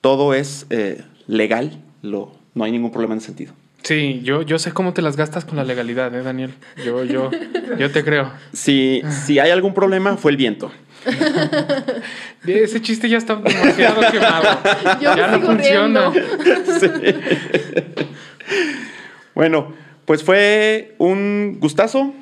[0.00, 3.52] todo es eh, legal, lo, no hay ningún problema en ese sentido.
[3.82, 6.54] Sí, yo, yo sé cómo te las gastas con la legalidad, ¿eh, Daniel?
[6.84, 7.30] Yo, yo,
[7.78, 8.30] yo te creo.
[8.52, 10.70] Si, si hay algún problema, fue el viento.
[12.46, 14.58] Ese chiste ya está demasiado quemado.
[15.00, 16.12] ya no funciona.
[19.32, 19.72] Bueno,
[20.06, 22.12] pues fue un gustazo,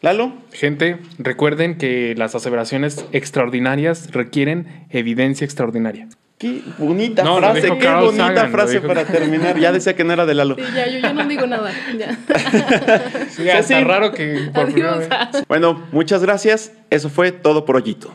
[0.00, 0.32] Lalo.
[0.52, 6.08] Gente, recuerden que las aseveraciones extraordinarias requieren evidencia extraordinaria.
[6.38, 9.58] Qué bonita frase, qué bonita frase para terminar.
[9.58, 10.56] Ya decía que no era de Lalo.
[10.56, 11.72] Sí, ya, yo ya no digo nada.
[11.96, 13.62] Ya.
[13.62, 16.72] sí, raro que por Bueno, muchas gracias.
[16.90, 18.14] Eso fue todo por hoyito.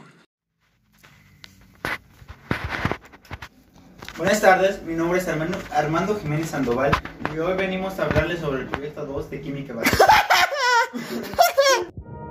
[4.17, 6.91] Buenas tardes, mi nombre es Armando, Armando Jiménez Sandoval
[7.33, 10.05] y hoy venimos a hablarles sobre el proyecto 2 de Química Básica.